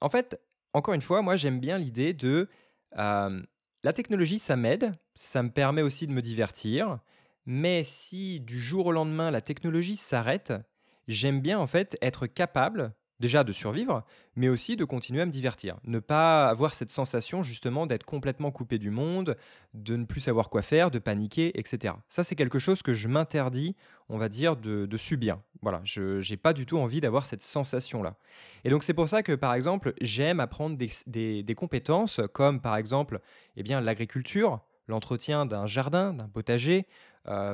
en 0.00 0.08
fait, 0.08 0.40
encore 0.72 0.94
une 0.94 1.02
fois, 1.02 1.22
moi, 1.22 1.36
j'aime 1.36 1.60
bien 1.60 1.78
l'idée 1.78 2.14
de 2.14 2.48
euh, 2.98 3.42
la 3.84 3.92
technologie, 3.92 4.40
ça 4.40 4.56
m'aide. 4.56 4.92
Ça 5.14 5.44
me 5.44 5.50
permet 5.50 5.82
aussi 5.82 6.08
de 6.08 6.12
me 6.12 6.20
divertir. 6.20 6.98
Mais 7.44 7.84
si 7.84 8.40
du 8.40 8.58
jour 8.58 8.86
au 8.86 8.92
lendemain, 8.92 9.30
la 9.30 9.40
technologie 9.40 9.96
s'arrête, 9.96 10.52
j'aime 11.08 11.40
bien 11.40 11.58
en 11.58 11.66
fait 11.66 11.96
être 12.02 12.26
capable 12.26 12.92
déjà 13.20 13.44
de 13.44 13.52
survivre, 13.52 14.04
mais 14.34 14.48
aussi 14.48 14.76
de 14.76 14.84
continuer 14.84 15.22
à 15.22 15.26
me 15.26 15.30
divertir. 15.30 15.76
Ne 15.84 16.00
pas 16.00 16.48
avoir 16.48 16.74
cette 16.74 16.90
sensation 16.90 17.42
justement 17.42 17.86
d'être 17.86 18.04
complètement 18.04 18.50
coupé 18.50 18.78
du 18.78 18.90
monde, 18.90 19.36
de 19.74 19.96
ne 19.96 20.04
plus 20.04 20.20
savoir 20.20 20.50
quoi 20.50 20.62
faire, 20.62 20.90
de 20.90 20.98
paniquer, 20.98 21.58
etc. 21.58 21.94
Ça, 22.08 22.24
c'est 22.24 22.34
quelque 22.34 22.58
chose 22.58 22.82
que 22.82 22.94
je 22.94 23.08
m'interdis, 23.08 23.74
on 24.08 24.18
va 24.18 24.28
dire, 24.28 24.56
de, 24.56 24.96
subir. 24.96 25.38
Voilà, 25.62 25.80
je 25.84 26.28
n'ai 26.30 26.36
pas 26.36 26.52
du 26.52 26.66
tout 26.66 26.78
envie 26.78 27.00
d'avoir 27.00 27.26
cette 27.26 27.42
sensation-là. 27.42 28.16
Et 28.64 28.70
donc, 28.70 28.82
c'est 28.82 28.94
pour 28.94 29.08
ça 29.08 29.22
que, 29.22 29.32
par 29.32 29.54
exemple, 29.54 29.94
j'aime 30.00 30.40
apprendre 30.40 30.76
des, 30.76 31.54
compétences 31.56 32.20
comme, 32.32 32.60
par 32.60 32.76
exemple, 32.76 33.20
eh 33.56 33.62
bien, 33.62 33.80
l'agriculture, 33.80 34.60
l'entretien 34.88 35.46
d'un 35.46 35.66
jardin, 35.66 36.12
d'un 36.12 36.28
potager, 36.28 36.86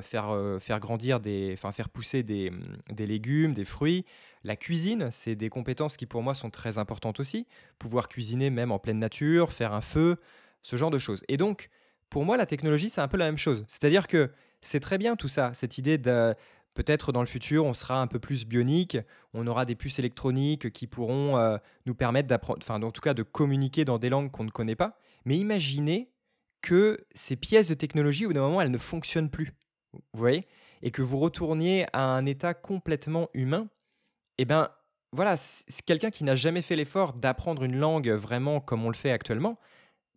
faire, 0.02 0.30
euh, 0.30 0.58
faire 0.58 0.80
grandir 0.80 1.20
des, 1.20 1.50
enfin 1.54 1.72
faire 1.72 1.88
pousser 1.88 2.22
des, 2.22 2.50
mm, 2.50 2.76
des, 2.90 3.06
légumes, 3.06 3.54
des 3.54 3.64
fruits. 3.64 4.04
La 4.44 4.56
cuisine, 4.56 5.08
c'est 5.10 5.34
des 5.34 5.48
compétences 5.48 5.96
qui 5.96 6.06
pour 6.06 6.22
moi 6.22 6.34
sont 6.34 6.50
très 6.50 6.78
importantes 6.78 7.20
aussi. 7.20 7.46
Pouvoir 7.78 8.08
cuisiner 8.08 8.50
même 8.50 8.72
en 8.72 8.78
pleine 8.78 8.98
nature, 8.98 9.52
faire 9.52 9.72
un 9.72 9.80
feu, 9.80 10.16
ce 10.62 10.76
genre 10.76 10.90
de 10.90 10.98
choses. 10.98 11.24
Et 11.28 11.36
donc, 11.36 11.70
pour 12.10 12.24
moi, 12.24 12.36
la 12.36 12.46
technologie, 12.46 12.90
c'est 12.90 13.00
un 13.00 13.08
peu 13.08 13.16
la 13.16 13.26
même 13.26 13.38
chose. 13.38 13.64
C'est-à-dire 13.68 14.06
que 14.06 14.30
c'est 14.60 14.80
très 14.80 14.98
bien 14.98 15.16
tout 15.16 15.28
ça, 15.28 15.52
cette 15.54 15.78
idée 15.78 15.98
de 15.98 16.34
peut-être 16.74 17.12
dans 17.12 17.20
le 17.20 17.26
futur, 17.26 17.64
on 17.64 17.74
sera 17.74 18.00
un 18.00 18.06
peu 18.06 18.18
plus 18.18 18.46
bionique, 18.46 18.96
on 19.34 19.46
aura 19.46 19.64
des 19.64 19.74
puces 19.74 19.98
électroniques 19.98 20.72
qui 20.72 20.86
pourront 20.86 21.36
euh, 21.36 21.58
nous 21.86 21.94
permettre 21.94 22.28
d'apprendre, 22.28 22.60
enfin 22.62 22.80
en 22.82 22.90
tout 22.90 23.00
cas 23.00 23.14
de 23.14 23.22
communiquer 23.22 23.84
dans 23.84 23.98
des 23.98 24.08
langues 24.08 24.30
qu'on 24.30 24.44
ne 24.44 24.50
connaît 24.50 24.76
pas. 24.76 24.98
Mais 25.24 25.36
imaginez 25.36 26.11
que 26.62 27.04
ces 27.14 27.36
pièces 27.36 27.68
de 27.68 27.74
technologie, 27.74 28.24
au 28.24 28.28
bout 28.28 28.34
d'un 28.34 28.40
moment, 28.40 28.60
elles 28.60 28.70
ne 28.70 28.78
fonctionnent 28.78 29.30
plus. 29.30 29.52
Vous 29.92 30.00
voyez? 30.14 30.46
Et 30.80 30.90
que 30.90 31.02
vous 31.02 31.18
retourniez 31.18 31.86
à 31.92 32.04
un 32.04 32.24
état 32.24 32.54
complètement 32.54 33.28
humain, 33.34 33.68
eh 34.38 34.44
ben 34.44 34.70
voilà, 35.12 35.34
quelqu'un 35.84 36.10
qui 36.10 36.24
n'a 36.24 36.34
jamais 36.34 36.62
fait 36.62 36.76
l'effort 36.76 37.12
d'apprendre 37.12 37.64
une 37.64 37.76
langue 37.76 38.08
vraiment 38.08 38.60
comme 38.60 38.84
on 38.84 38.88
le 38.88 38.96
fait 38.96 39.10
actuellement, 39.10 39.58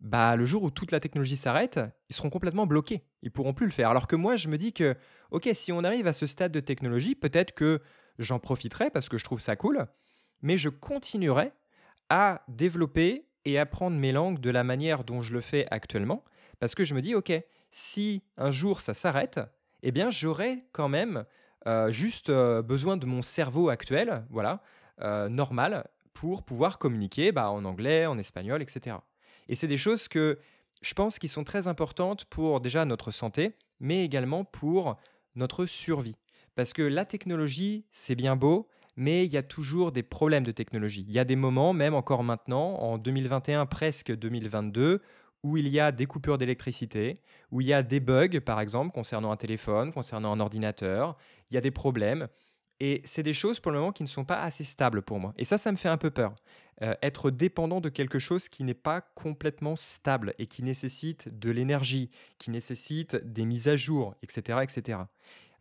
bah 0.00 0.36
le 0.36 0.44
jour 0.46 0.62
où 0.62 0.70
toute 0.70 0.90
la 0.90 1.00
technologie 1.00 1.36
s'arrête, 1.36 1.80
ils 2.08 2.16
seront 2.16 2.30
complètement 2.30 2.66
bloqués. 2.66 3.02
Ils 3.22 3.30
pourront 3.30 3.54
plus 3.54 3.66
le 3.66 3.72
faire. 3.72 3.90
Alors 3.90 4.06
que 4.06 4.16
moi, 4.16 4.36
je 4.36 4.48
me 4.48 4.56
dis 4.56 4.72
que, 4.72 4.96
ok, 5.30 5.48
si 5.52 5.72
on 5.72 5.84
arrive 5.84 6.06
à 6.06 6.12
ce 6.12 6.26
stade 6.26 6.52
de 6.52 6.60
technologie, 6.60 7.14
peut-être 7.14 7.52
que 7.52 7.82
j'en 8.18 8.38
profiterai 8.38 8.90
parce 8.90 9.08
que 9.08 9.18
je 9.18 9.24
trouve 9.24 9.40
ça 9.40 9.56
cool, 9.56 9.86
mais 10.42 10.56
je 10.56 10.68
continuerai 10.68 11.52
à 12.08 12.42
développer 12.48 13.26
et 13.44 13.58
apprendre 13.58 13.96
mes 13.96 14.12
langues 14.12 14.40
de 14.40 14.50
la 14.50 14.64
manière 14.64 15.04
dont 15.04 15.20
je 15.20 15.32
le 15.32 15.40
fais 15.40 15.66
actuellement, 15.70 16.24
parce 16.58 16.74
que 16.74 16.84
je 16.84 16.94
me 16.94 17.02
dis, 17.02 17.14
ok, 17.14 17.32
si 17.70 18.22
un 18.36 18.50
jour 18.50 18.80
ça 18.80 18.94
s'arrête, 18.94 19.40
eh 19.82 19.92
bien 19.92 20.10
j'aurais 20.10 20.64
quand 20.72 20.88
même 20.88 21.24
juste 21.88 22.30
besoin 22.30 22.96
de 22.96 23.06
mon 23.06 23.22
cerveau 23.22 23.68
actuel, 23.68 24.24
voilà, 24.30 24.62
normal, 25.28 25.88
pour 26.14 26.42
pouvoir 26.44 26.78
communiquer 26.78 27.32
bah, 27.32 27.50
en 27.50 27.64
anglais, 27.64 28.06
en 28.06 28.18
espagnol, 28.18 28.62
etc. 28.62 28.96
Et 29.48 29.54
c'est 29.54 29.66
des 29.66 29.76
choses 29.76 30.08
que 30.08 30.38
je 30.80 30.94
pense 30.94 31.18
qui 31.18 31.28
sont 31.28 31.44
très 31.44 31.66
importantes 31.66 32.24
pour 32.26 32.60
déjà 32.60 32.84
notre 32.84 33.10
santé, 33.10 33.56
mais 33.80 34.04
également 34.04 34.44
pour 34.44 34.96
notre 35.34 35.66
survie. 35.66 36.16
Parce 36.54 36.72
que 36.72 36.82
la 36.82 37.04
technologie, 37.04 37.84
c'est 37.90 38.14
bien 38.14 38.36
beau, 38.36 38.68
mais 38.96 39.26
il 39.26 39.32
y 39.32 39.36
a 39.36 39.42
toujours 39.42 39.92
des 39.92 40.02
problèmes 40.02 40.44
de 40.44 40.52
technologie. 40.52 41.04
Il 41.06 41.14
y 41.14 41.18
a 41.18 41.24
des 41.24 41.36
moments, 41.36 41.74
même 41.74 41.94
encore 41.94 42.24
maintenant, 42.24 42.76
en 42.76 42.96
2021, 42.96 43.66
presque 43.66 44.10
2022, 44.10 45.02
où 45.46 45.56
il 45.56 45.68
y 45.68 45.78
a 45.78 45.92
des 45.92 46.06
coupures 46.06 46.38
d'électricité, 46.38 47.20
où 47.52 47.60
il 47.60 47.68
y 47.68 47.72
a 47.72 47.84
des 47.84 48.00
bugs, 48.00 48.40
par 48.44 48.60
exemple, 48.60 48.92
concernant 48.92 49.30
un 49.30 49.36
téléphone, 49.36 49.92
concernant 49.92 50.32
un 50.32 50.40
ordinateur, 50.40 51.16
il 51.50 51.54
y 51.54 51.56
a 51.56 51.60
des 51.60 51.70
problèmes. 51.70 52.26
Et 52.80 53.00
c'est 53.04 53.22
des 53.22 53.32
choses 53.32 53.60
pour 53.60 53.70
le 53.70 53.78
moment 53.78 53.92
qui 53.92 54.02
ne 54.02 54.08
sont 54.08 54.24
pas 54.24 54.42
assez 54.42 54.64
stables 54.64 55.02
pour 55.02 55.20
moi. 55.20 55.32
Et 55.38 55.44
ça, 55.44 55.56
ça 55.56 55.70
me 55.70 55.76
fait 55.76 55.88
un 55.88 55.98
peu 55.98 56.10
peur. 56.10 56.34
Euh, 56.82 56.94
être 57.00 57.30
dépendant 57.30 57.80
de 57.80 57.88
quelque 57.88 58.18
chose 58.18 58.48
qui 58.48 58.64
n'est 58.64 58.74
pas 58.74 59.00
complètement 59.00 59.76
stable 59.76 60.34
et 60.38 60.48
qui 60.48 60.64
nécessite 60.64 61.28
de 61.38 61.50
l'énergie, 61.50 62.10
qui 62.38 62.50
nécessite 62.50 63.14
des 63.16 63.44
mises 63.44 63.68
à 63.68 63.76
jour, 63.76 64.16
etc. 64.22 64.58
etc. 64.62 64.98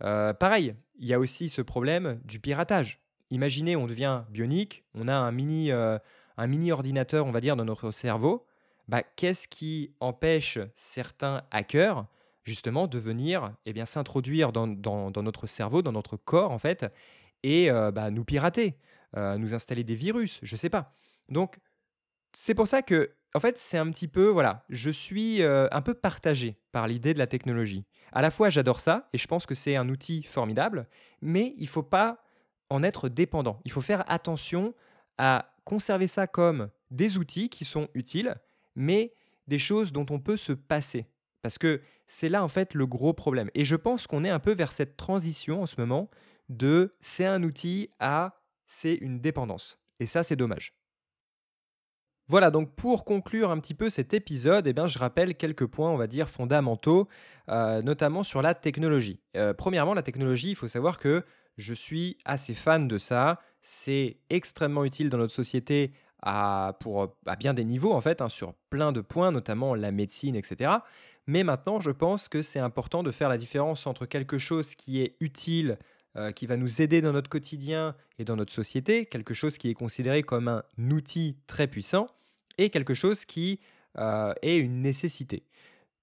Euh, 0.03 0.33
pareil, 0.33 0.73
il 0.97 1.07
y 1.07 1.13
a 1.13 1.19
aussi 1.19 1.47
ce 1.47 1.61
problème 1.61 2.19
du 2.25 2.39
piratage. 2.39 3.01
Imaginez, 3.29 3.75
on 3.75 3.85
devient 3.85 4.23
bionique, 4.29 4.83
on 4.95 5.07
a 5.07 5.15
un 5.15 5.31
mini, 5.31 5.71
euh, 5.71 5.99
un 6.37 6.47
mini 6.47 6.71
ordinateur, 6.71 7.27
on 7.27 7.31
va 7.31 7.39
dire, 7.39 7.55
dans 7.55 7.65
notre 7.65 7.91
cerveau. 7.91 8.45
Bah, 8.87 9.03
qu'est-ce 9.15 9.47
qui 9.47 9.91
empêche 9.99 10.59
certains 10.75 11.43
hackers 11.51 12.05
justement 12.43 12.87
de 12.87 12.99
venir 12.99 13.53
eh 13.65 13.73
bien 13.73 13.85
s'introduire 13.85 14.51
dans, 14.51 14.67
notre 14.67 15.47
cerveau, 15.47 15.81
dans 15.81 15.91
notre 15.91 16.17
corps 16.17 16.51
en 16.51 16.59
fait, 16.59 16.85
et 17.43 17.71
euh, 17.71 17.91
bah, 17.91 18.11
nous 18.11 18.23
pirater, 18.23 18.77
euh, 19.17 19.37
nous 19.37 19.53
installer 19.53 19.83
des 19.83 19.95
virus, 19.95 20.39
je 20.43 20.55
sais 20.55 20.69
pas. 20.69 20.93
Donc 21.29 21.59
c'est 22.33 22.53
pour 22.53 22.67
ça 22.67 22.81
que 22.81 23.11
en 23.33 23.39
fait 23.39 23.57
c'est 23.57 23.77
un 23.77 23.89
petit 23.91 24.07
peu 24.07 24.27
voilà, 24.27 24.63
je 24.69 24.91
suis 24.91 25.41
euh, 25.41 25.67
un 25.71 25.81
peu 25.81 25.95
partagé 25.95 26.59
par 26.71 26.87
l'idée 26.87 27.13
de 27.13 27.19
la 27.19 27.27
technologie. 27.27 27.85
À 28.11 28.21
la 28.21 28.29
fois 28.29 28.51
j'adore 28.51 28.79
ça 28.79 29.09
et 29.13 29.17
je 29.17 29.27
pense 29.27 29.47
que 29.47 29.55
c'est 29.55 29.75
un 29.75 29.89
outil 29.89 30.21
formidable, 30.23 30.87
mais 31.21 31.55
il 31.57 31.67
faut 31.67 31.83
pas 31.83 32.23
en 32.69 32.83
être 32.83 33.09
dépendant. 33.09 33.59
Il 33.65 33.71
faut 33.71 33.81
faire 33.81 34.03
attention 34.07 34.75
à 35.17 35.51
conserver 35.63 36.07
ça 36.07 36.27
comme 36.27 36.69
des 36.91 37.17
outils 37.17 37.49
qui 37.49 37.65
sont 37.65 37.87
utiles, 37.93 38.35
mais 38.75 39.13
des 39.47 39.59
choses 39.59 39.91
dont 39.91 40.05
on 40.09 40.19
peut 40.19 40.37
se 40.37 40.53
passer. 40.53 41.07
Parce 41.41 41.57
que 41.57 41.81
c'est 42.07 42.29
là 42.29 42.43
en 42.43 42.47
fait 42.47 42.73
le 42.73 42.87
gros 42.87 43.13
problème. 43.13 43.49
Et 43.53 43.65
je 43.65 43.75
pense 43.75 44.07
qu'on 44.07 44.23
est 44.23 44.29
un 44.29 44.39
peu 44.39 44.53
vers 44.53 44.71
cette 44.71 44.97
transition 44.97 45.61
en 45.61 45.65
ce 45.65 45.75
moment 45.79 46.09
de 46.49 46.95
c'est 47.01 47.25
un 47.25 47.43
outil 47.43 47.89
à 47.99 48.39
c'est 48.65 48.95
une 48.95 49.19
dépendance. 49.19 49.79
Et 49.99 50.05
ça, 50.05 50.23
c'est 50.23 50.35
dommage. 50.35 50.75
Voilà, 52.27 52.49
donc 52.49 52.75
pour 52.75 53.05
conclure 53.05 53.51
un 53.51 53.59
petit 53.59 53.75
peu 53.75 53.89
cet 53.91 54.13
épisode, 54.15 54.65
eh 54.65 54.73
bien, 54.73 54.87
je 54.87 54.97
rappelle 54.97 55.35
quelques 55.35 55.67
points, 55.67 55.91
on 55.91 55.97
va 55.97 56.07
dire, 56.07 56.27
fondamentaux, 56.27 57.07
euh, 57.49 57.83
notamment 57.83 58.23
sur 58.23 58.41
la 58.41 58.55
technologie. 58.55 59.21
Euh, 59.37 59.53
premièrement, 59.53 59.93
la 59.93 60.01
technologie, 60.01 60.49
il 60.49 60.55
faut 60.55 60.67
savoir 60.67 60.97
que 60.97 61.23
je 61.57 61.73
suis 61.73 62.17
assez 62.25 62.55
fan 62.55 62.87
de 62.87 62.97
ça. 62.97 63.39
C'est 63.61 64.17
extrêmement 64.31 64.85
utile 64.85 65.09
dans 65.09 65.19
notre 65.19 65.33
société 65.33 65.93
à, 66.25 66.75
pour, 66.79 67.15
à 67.25 67.35
bien 67.35 67.53
des 67.53 67.63
niveaux, 67.63 67.93
en 67.93 68.01
fait, 68.01 68.21
hein, 68.21 68.29
sur 68.29 68.53
plein 68.69 68.91
de 68.91 69.01
points, 69.01 69.31
notamment 69.31 69.75
la 69.75 69.91
médecine, 69.91 70.35
etc. 70.35 70.71
Mais 71.27 71.43
maintenant, 71.43 71.79
je 71.79 71.91
pense 71.91 72.27
que 72.27 72.41
c'est 72.41 72.59
important 72.59 73.03
de 73.03 73.11
faire 73.11 73.29
la 73.29 73.37
différence 73.37 73.87
entre 73.87 74.05
quelque 74.05 74.37
chose 74.37 74.75
qui 74.75 75.01
est 75.01 75.15
utile, 75.19 75.77
euh, 76.17 76.31
qui 76.31 76.47
va 76.47 76.57
nous 76.57 76.81
aider 76.81 77.01
dans 77.01 77.13
notre 77.13 77.29
quotidien 77.29 77.95
et 78.19 78.25
dans 78.25 78.35
notre 78.35 78.53
société, 78.53 79.05
quelque 79.05 79.33
chose 79.33 79.57
qui 79.57 79.69
est 79.69 79.73
considéré 79.73 80.23
comme 80.23 80.47
un 80.47 80.63
outil 80.91 81.37
très 81.47 81.67
puissant, 81.67 82.07
et 82.57 82.69
quelque 82.69 82.93
chose 82.93 83.25
qui 83.25 83.59
euh, 83.97 84.33
est 84.41 84.57
une 84.57 84.81
nécessité. 84.81 85.43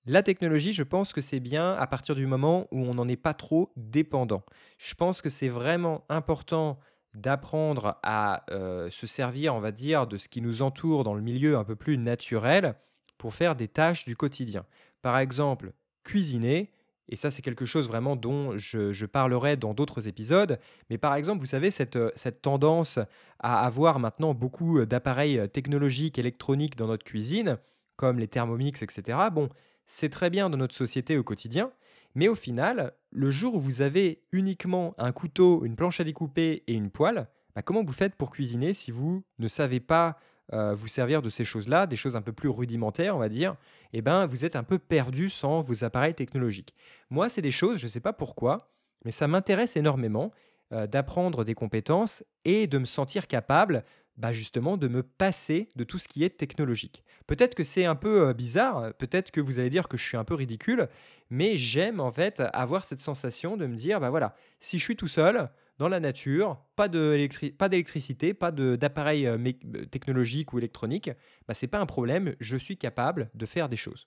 La 0.04 0.22
technologie, 0.22 0.72
je 0.72 0.82
pense 0.82 1.12
que 1.12 1.20
c'est 1.20 1.40
bien 1.40 1.72
à 1.72 1.87
partir 1.87 2.14
du 2.16 2.26
moment 2.26 2.66
où 2.72 2.80
on 2.85 2.94
n'en 2.94 3.06
est 3.06 3.16
pas 3.16 3.35
trop 3.35 3.72
dépendant. 3.76 4.42
Je 4.78 4.94
pense 4.94 5.22
que 5.22 5.30
c'est 5.30 5.48
vraiment 5.48 6.04
important 6.08 6.78
d'apprendre 7.14 7.98
à 8.03 8.44
euh, 8.51 8.88
se 8.90 9.07
servir, 9.07 9.55
on 9.55 9.61
va 9.61 9.72
dire, 9.72 10.07
de 10.07 10.16
ce 10.16 10.29
qui 10.29 10.40
nous 10.40 10.62
entoure 10.62 11.05
dans 11.05 11.14
le 11.14 11.20
milieu 11.20 11.57
un 11.57 11.64
peu 11.64 11.77
plus 11.77 11.98
naturel 11.98 12.75
pour 13.18 13.35
faire 13.35 13.55
des 13.55 13.68
tâches 13.68 14.05
du 14.05 14.16
quotidien. 14.16 14.64
Par 15.03 15.18
exemple, 15.18 15.72
cuisiner, 16.05 16.70
et 17.09 17.16
ça 17.16 17.31
c'est 17.31 17.42
quelque 17.42 17.66
chose 17.66 17.88
vraiment 17.88 18.16
dont 18.16 18.57
je, 18.57 19.05
parlerai 19.05 19.57
dans 19.57 19.75
d'autres 19.75 20.09
épisodes, 20.09 20.59
mais 20.88 20.98
par 20.98 21.14
exemple, 21.14 21.40
vous 21.40 21.46
savez, 21.46 21.70
cette, 21.70 21.96
euh, 21.96 22.11
cette 22.14 22.40
tendance 22.40 22.98
à 23.40 23.64
avoir 23.64 23.98
maintenant 23.98 24.33
beaucoup 24.33 24.79
euh, 24.79 24.87
d'appareils 24.87 25.48
technologiques, 25.51 26.18
électroniques 26.18 26.77
dans 26.77 26.87
notre 26.87 27.05
cuisine, 27.05 27.59
comme 27.96 28.18
les 28.18 28.29
Thermomix, 28.29 28.83
etc., 28.83 29.18
bon, 29.33 29.48
c'est 29.87 30.09
très 30.09 30.31
bien 30.31 30.48
dans 30.48 30.57
notre 30.57 30.75
société 30.75 31.18
au 31.18 31.22
quotidien, 31.22 31.70
mais 32.14 32.29
au 32.29 32.35
final, 32.35 32.92
le 33.11 33.31
jour 33.31 33.55
où 33.55 33.61
vous 33.61 33.83
avez 33.83 34.22
uniquement 34.33 34.94
un 34.98 35.12
couteau, 35.12 35.64
une 35.64 35.77
planche 35.77 36.01
à 36.01 36.05
découper 36.05 36.62
et 36.66 36.75
une 36.75 36.90
poêle, 36.90 37.29
bah, 37.55 37.62
comment 37.62 37.85
vous 37.85 37.92
faites 37.92 38.14
pour 38.14 38.31
cuisiner 38.31 38.72
si 38.72 38.90
vous 38.90 39.25
ne 39.38 39.48
savez 39.48 39.81
pas 39.81 40.18
euh, 40.53 40.75
vous 40.75 40.88
servir 40.88 41.22
de 41.22 41.31
ces 41.31 41.44
choses-là, 41.44 41.87
des 41.87 41.96
choses 41.96 42.16
un 42.16 42.22
peu 42.22 42.33
plus 42.33 42.48
rudimentaires, 42.48 43.16
on 43.16 43.20
va 43.20 43.29
dire, 43.29 43.57
eh 43.92 44.03
ben, 44.03 44.27
vous 44.27 44.44
êtes 44.44 44.57
un 44.57 44.64
peu 44.64 44.79
perdu 44.79 45.31
sans 45.31 45.61
vos 45.62 45.85
appareils 45.85 46.14
technologiques. 46.14 46.75
Moi, 47.11 47.29
c'est 47.29 47.42
des 47.42 47.51
choses, 47.51 47.79
je 47.79 47.87
ne 47.87 47.90
sais 47.90 48.01
pas 48.01 48.12
pourquoi, 48.12 48.70
mais 49.05 49.12
ça 49.12 49.29
m'intéresse 49.29 49.77
énormément 49.77 50.33
euh, 50.72 50.87
d'apprendre 50.87 51.44
des 51.44 51.55
compétences 51.55 52.25
et 52.44 52.66
de 52.66 52.79
me 52.79 52.85
sentir 52.85 53.27
capable 53.27 53.85
bah 54.16 54.33
justement 54.33 54.77
de 54.77 54.88
me 54.88 55.03
passer 55.03 55.68
de 55.75 55.85
tout 55.85 55.98
ce 55.98 56.09
qui 56.09 56.22
est 56.25 56.37
technologique. 56.37 57.03
Peut-être 57.27 57.55
que 57.55 57.64
c'est 57.64 57.87
un 57.87 57.94
peu 57.94 58.29
euh, 58.29 58.35
bizarre, 58.35 58.92
peut-être 58.94 59.31
que 59.31 59.40
vous 59.40 59.59
allez 59.59 59.70
dire 59.70 59.88
que 59.88 59.96
je 59.96 60.05
suis 60.07 60.16
un 60.16 60.25
peu 60.25 60.35
ridicule, 60.35 60.88
mais 61.31 61.57
j'aime 61.57 62.01
en 62.01 62.12
fait 62.12 62.42
avoir 62.53 62.85
cette 62.85 63.01
sensation 63.01 63.57
de 63.57 63.66
me 63.66 63.77
dire, 63.77 64.01
bah 64.01 64.11
voilà, 64.11 64.35
si 64.61 64.79
je 64.79 64.85
suis 64.85 64.96
tout 64.96 65.09
seul, 65.09 65.48
dans 65.79 65.88
la 65.88 65.98
nature, 65.98 66.62
pas 66.77 66.88
d'électricité, 66.88 68.35
pas 68.35 68.53
d'appareil 68.53 69.27
euh, 69.27 69.38
euh, 69.38 69.87
technologique 69.87 70.53
ou 70.53 70.59
électronique, 70.59 71.11
bah, 71.48 71.55
ce 71.55 71.64
n'est 71.64 71.70
pas 71.70 71.81
un 71.81 71.87
problème, 71.87 72.37
je 72.38 72.57
suis 72.57 72.77
capable 72.77 73.31
de 73.35 73.46
faire 73.46 73.68
des 73.68 73.77
choses. 73.77 74.07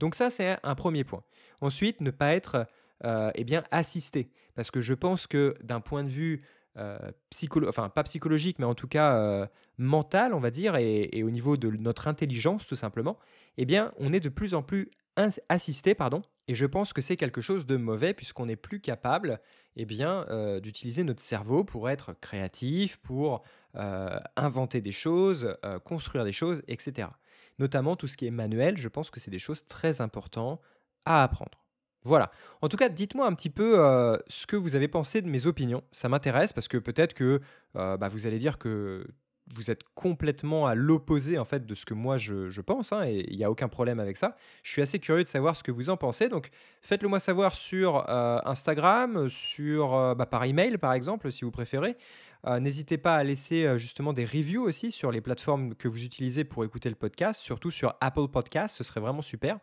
Donc 0.00 0.14
ça, 0.14 0.30
c'est 0.30 0.56
un 0.62 0.74
premier 0.74 1.04
point. 1.04 1.22
Ensuite, 1.60 2.00
ne 2.00 2.10
pas 2.10 2.34
être 2.34 2.66
eh 3.34 3.44
bien, 3.44 3.62
assisté, 3.70 4.30
parce 4.54 4.70
que 4.70 4.80
je 4.80 4.94
pense 4.94 5.26
que 5.26 5.54
d'un 5.62 5.80
point 5.80 6.04
de 6.04 6.08
vue 6.08 6.42
euh, 6.76 6.98
enfin 7.68 7.88
pas 7.88 8.02
psychologique, 8.04 8.58
mais 8.58 8.64
en 8.64 8.74
tout 8.74 8.88
cas 8.88 9.48
mental, 9.78 10.34
on 10.34 10.40
va 10.40 10.50
dire, 10.50 10.76
et, 10.76 11.22
au 11.22 11.30
niveau 11.30 11.56
de 11.56 11.70
notre 11.70 12.08
intelligence, 12.08 12.66
tout 12.66 12.76
simplement, 12.76 13.18
eh 13.56 13.64
bien, 13.64 13.92
on 13.98 14.12
est 14.12 14.20
de 14.20 14.28
plus 14.28 14.54
en 14.54 14.62
plus 14.62 14.90
assisté, 15.48 15.94
pardon, 15.94 16.22
et 16.48 16.54
je 16.54 16.66
pense 16.66 16.92
que 16.92 17.00
c'est 17.00 17.16
quelque 17.16 17.40
chose 17.40 17.66
de 17.66 17.76
mauvais 17.76 18.14
puisqu'on 18.14 18.46
n'est 18.46 18.56
plus 18.56 18.80
capable 18.80 19.40
eh 19.76 19.84
bien, 19.84 20.26
euh, 20.28 20.60
d'utiliser 20.60 21.04
notre 21.04 21.22
cerveau 21.22 21.64
pour 21.64 21.88
être 21.88 22.14
créatif, 22.20 22.98
pour 22.98 23.42
euh, 23.76 24.18
inventer 24.36 24.80
des 24.80 24.92
choses, 24.92 25.56
euh, 25.64 25.78
construire 25.78 26.24
des 26.24 26.32
choses, 26.32 26.62
etc. 26.68 27.08
Notamment 27.58 27.96
tout 27.96 28.06
ce 28.06 28.16
qui 28.16 28.26
est 28.26 28.30
manuel, 28.30 28.76
je 28.76 28.88
pense 28.88 29.10
que 29.10 29.20
c'est 29.20 29.30
des 29.30 29.38
choses 29.38 29.66
très 29.66 30.00
importantes 30.00 30.60
à 31.06 31.22
apprendre. 31.22 31.63
Voilà. 32.04 32.30
En 32.62 32.68
tout 32.68 32.76
cas, 32.76 32.88
dites-moi 32.88 33.26
un 33.26 33.32
petit 33.32 33.50
peu 33.50 33.76
ce 34.28 34.46
que 34.46 34.56
vous 34.56 34.74
avez 34.74 34.88
pensé 34.88 35.22
de 35.22 35.28
mes 35.28 35.46
opinions. 35.46 35.82
Ça 35.92 36.08
m'intéresse 36.08 36.52
parce 36.52 36.68
que 36.68 36.76
peut-être 36.76 37.14
que 37.14 37.40
bah, 37.74 38.08
vous 38.10 38.26
allez 38.26 38.38
dire 38.38 38.58
que 38.58 39.06
vous 39.54 39.70
êtes 39.70 39.82
complètement 39.94 40.66
à 40.66 40.74
l'opposé 40.74 41.38
en 41.38 41.44
fait 41.44 41.66
de 41.66 41.74
ce 41.74 41.84
que 41.84 41.94
moi 41.94 42.16
je, 42.16 42.60
pense, 42.60 42.92
hein, 42.92 43.04
et 43.06 43.26
il 43.28 43.36
n'y 43.36 43.44
a 43.44 43.50
aucun 43.50 43.68
problème 43.68 44.00
avec 44.00 44.16
ça. 44.16 44.36
Je 44.62 44.72
suis 44.72 44.82
assez 44.82 44.98
curieux 44.98 45.22
de 45.22 45.28
savoir 45.28 45.56
ce 45.56 45.62
que 45.62 45.70
vous 45.72 45.90
en 45.90 45.96
pensez, 45.96 46.28
donc 46.28 46.50
faites-le 46.80 47.08
moi 47.08 47.20
savoir 47.20 47.54
sur 47.54 48.08
euh, 48.08 48.38
Instagram, 48.44 49.28
sur 49.28 49.94
euh, 49.94 50.14
bah, 50.14 50.26
par 50.26 50.44
email 50.44 50.78
par 50.78 50.92
exemple, 50.92 51.30
si 51.30 51.44
vous 51.44 51.50
préférez. 51.50 51.96
Euh, 52.46 52.60
n'hésitez 52.60 52.98
pas 52.98 53.16
à 53.16 53.24
laisser 53.24 53.78
justement 53.78 54.12
des 54.12 54.24
reviews 54.24 54.62
aussi 54.62 54.90
sur 54.90 55.10
les 55.10 55.22
plateformes 55.22 55.74
que 55.74 55.88
vous 55.88 56.04
utilisez 56.04 56.44
pour 56.44 56.64
écouter 56.64 56.90
le 56.90 56.94
podcast, 56.94 57.40
surtout 57.42 57.70
sur 57.70 57.94
Apple 58.00 58.28
Podcast, 58.28 58.76
ce 58.76 58.84
serait 58.84 59.00
vraiment 59.00 59.22
super. 59.22 59.58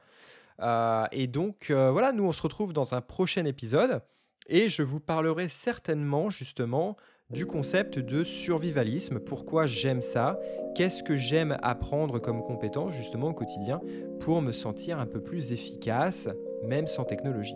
Et 1.12 1.28
donc 1.28 1.72
voilà, 1.72 2.12
nous 2.12 2.24
on 2.24 2.32
se 2.32 2.42
retrouve 2.42 2.74
dans 2.74 2.94
un 2.94 3.02
prochain 3.02 3.46
épisode 3.46 4.02
et 4.48 4.70
je 4.70 4.84
vous 4.84 5.00
parlerai 5.00 5.48
certainement 5.48 6.30
justement 6.30 6.98
du 7.30 7.46
concept 7.46 7.98
de 7.98 8.24
survivalisme. 8.26 9.20
Pourquoi 9.20 9.66
j'aime 9.66 10.02
ça? 10.02 10.38
Qu'est-ce 10.76 11.02
que 11.02 11.16
j'aime 11.16 11.58
apprendre 11.62 12.20
comme 12.20 12.44
compétence 12.44 12.94
justement 12.94 13.30
au 13.30 13.34
quotidien 13.34 13.80
pour 14.20 14.42
me 14.42 14.52
sentir 14.52 15.00
un 15.00 15.06
peu 15.06 15.22
plus 15.22 15.54
efficace, 15.54 16.28
même 16.66 16.88
sans 16.88 17.06
technologie? 17.06 17.56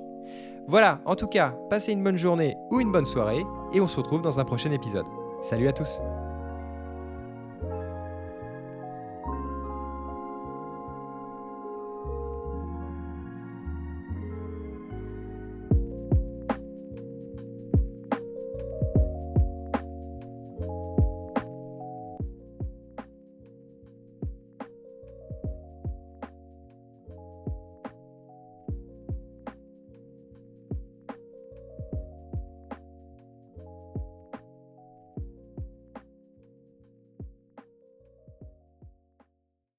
Voilà, 0.67 1.01
en 1.05 1.15
tout 1.15 1.27
cas, 1.27 1.55
passez 1.69 1.91
une 1.91 2.03
bonne 2.03 2.17
journée 2.17 2.55
ou 2.71 2.79
une 2.79 2.91
bonne 2.91 3.05
soirée 3.05 3.45
et 3.73 3.81
on 3.81 3.87
se 3.87 3.97
retrouve 3.97 4.21
dans 4.21 4.39
un 4.39 4.45
prochain 4.45 4.71
épisode. 4.71 5.05
Salut 5.41 5.67
à 5.67 5.73
tous 5.73 5.99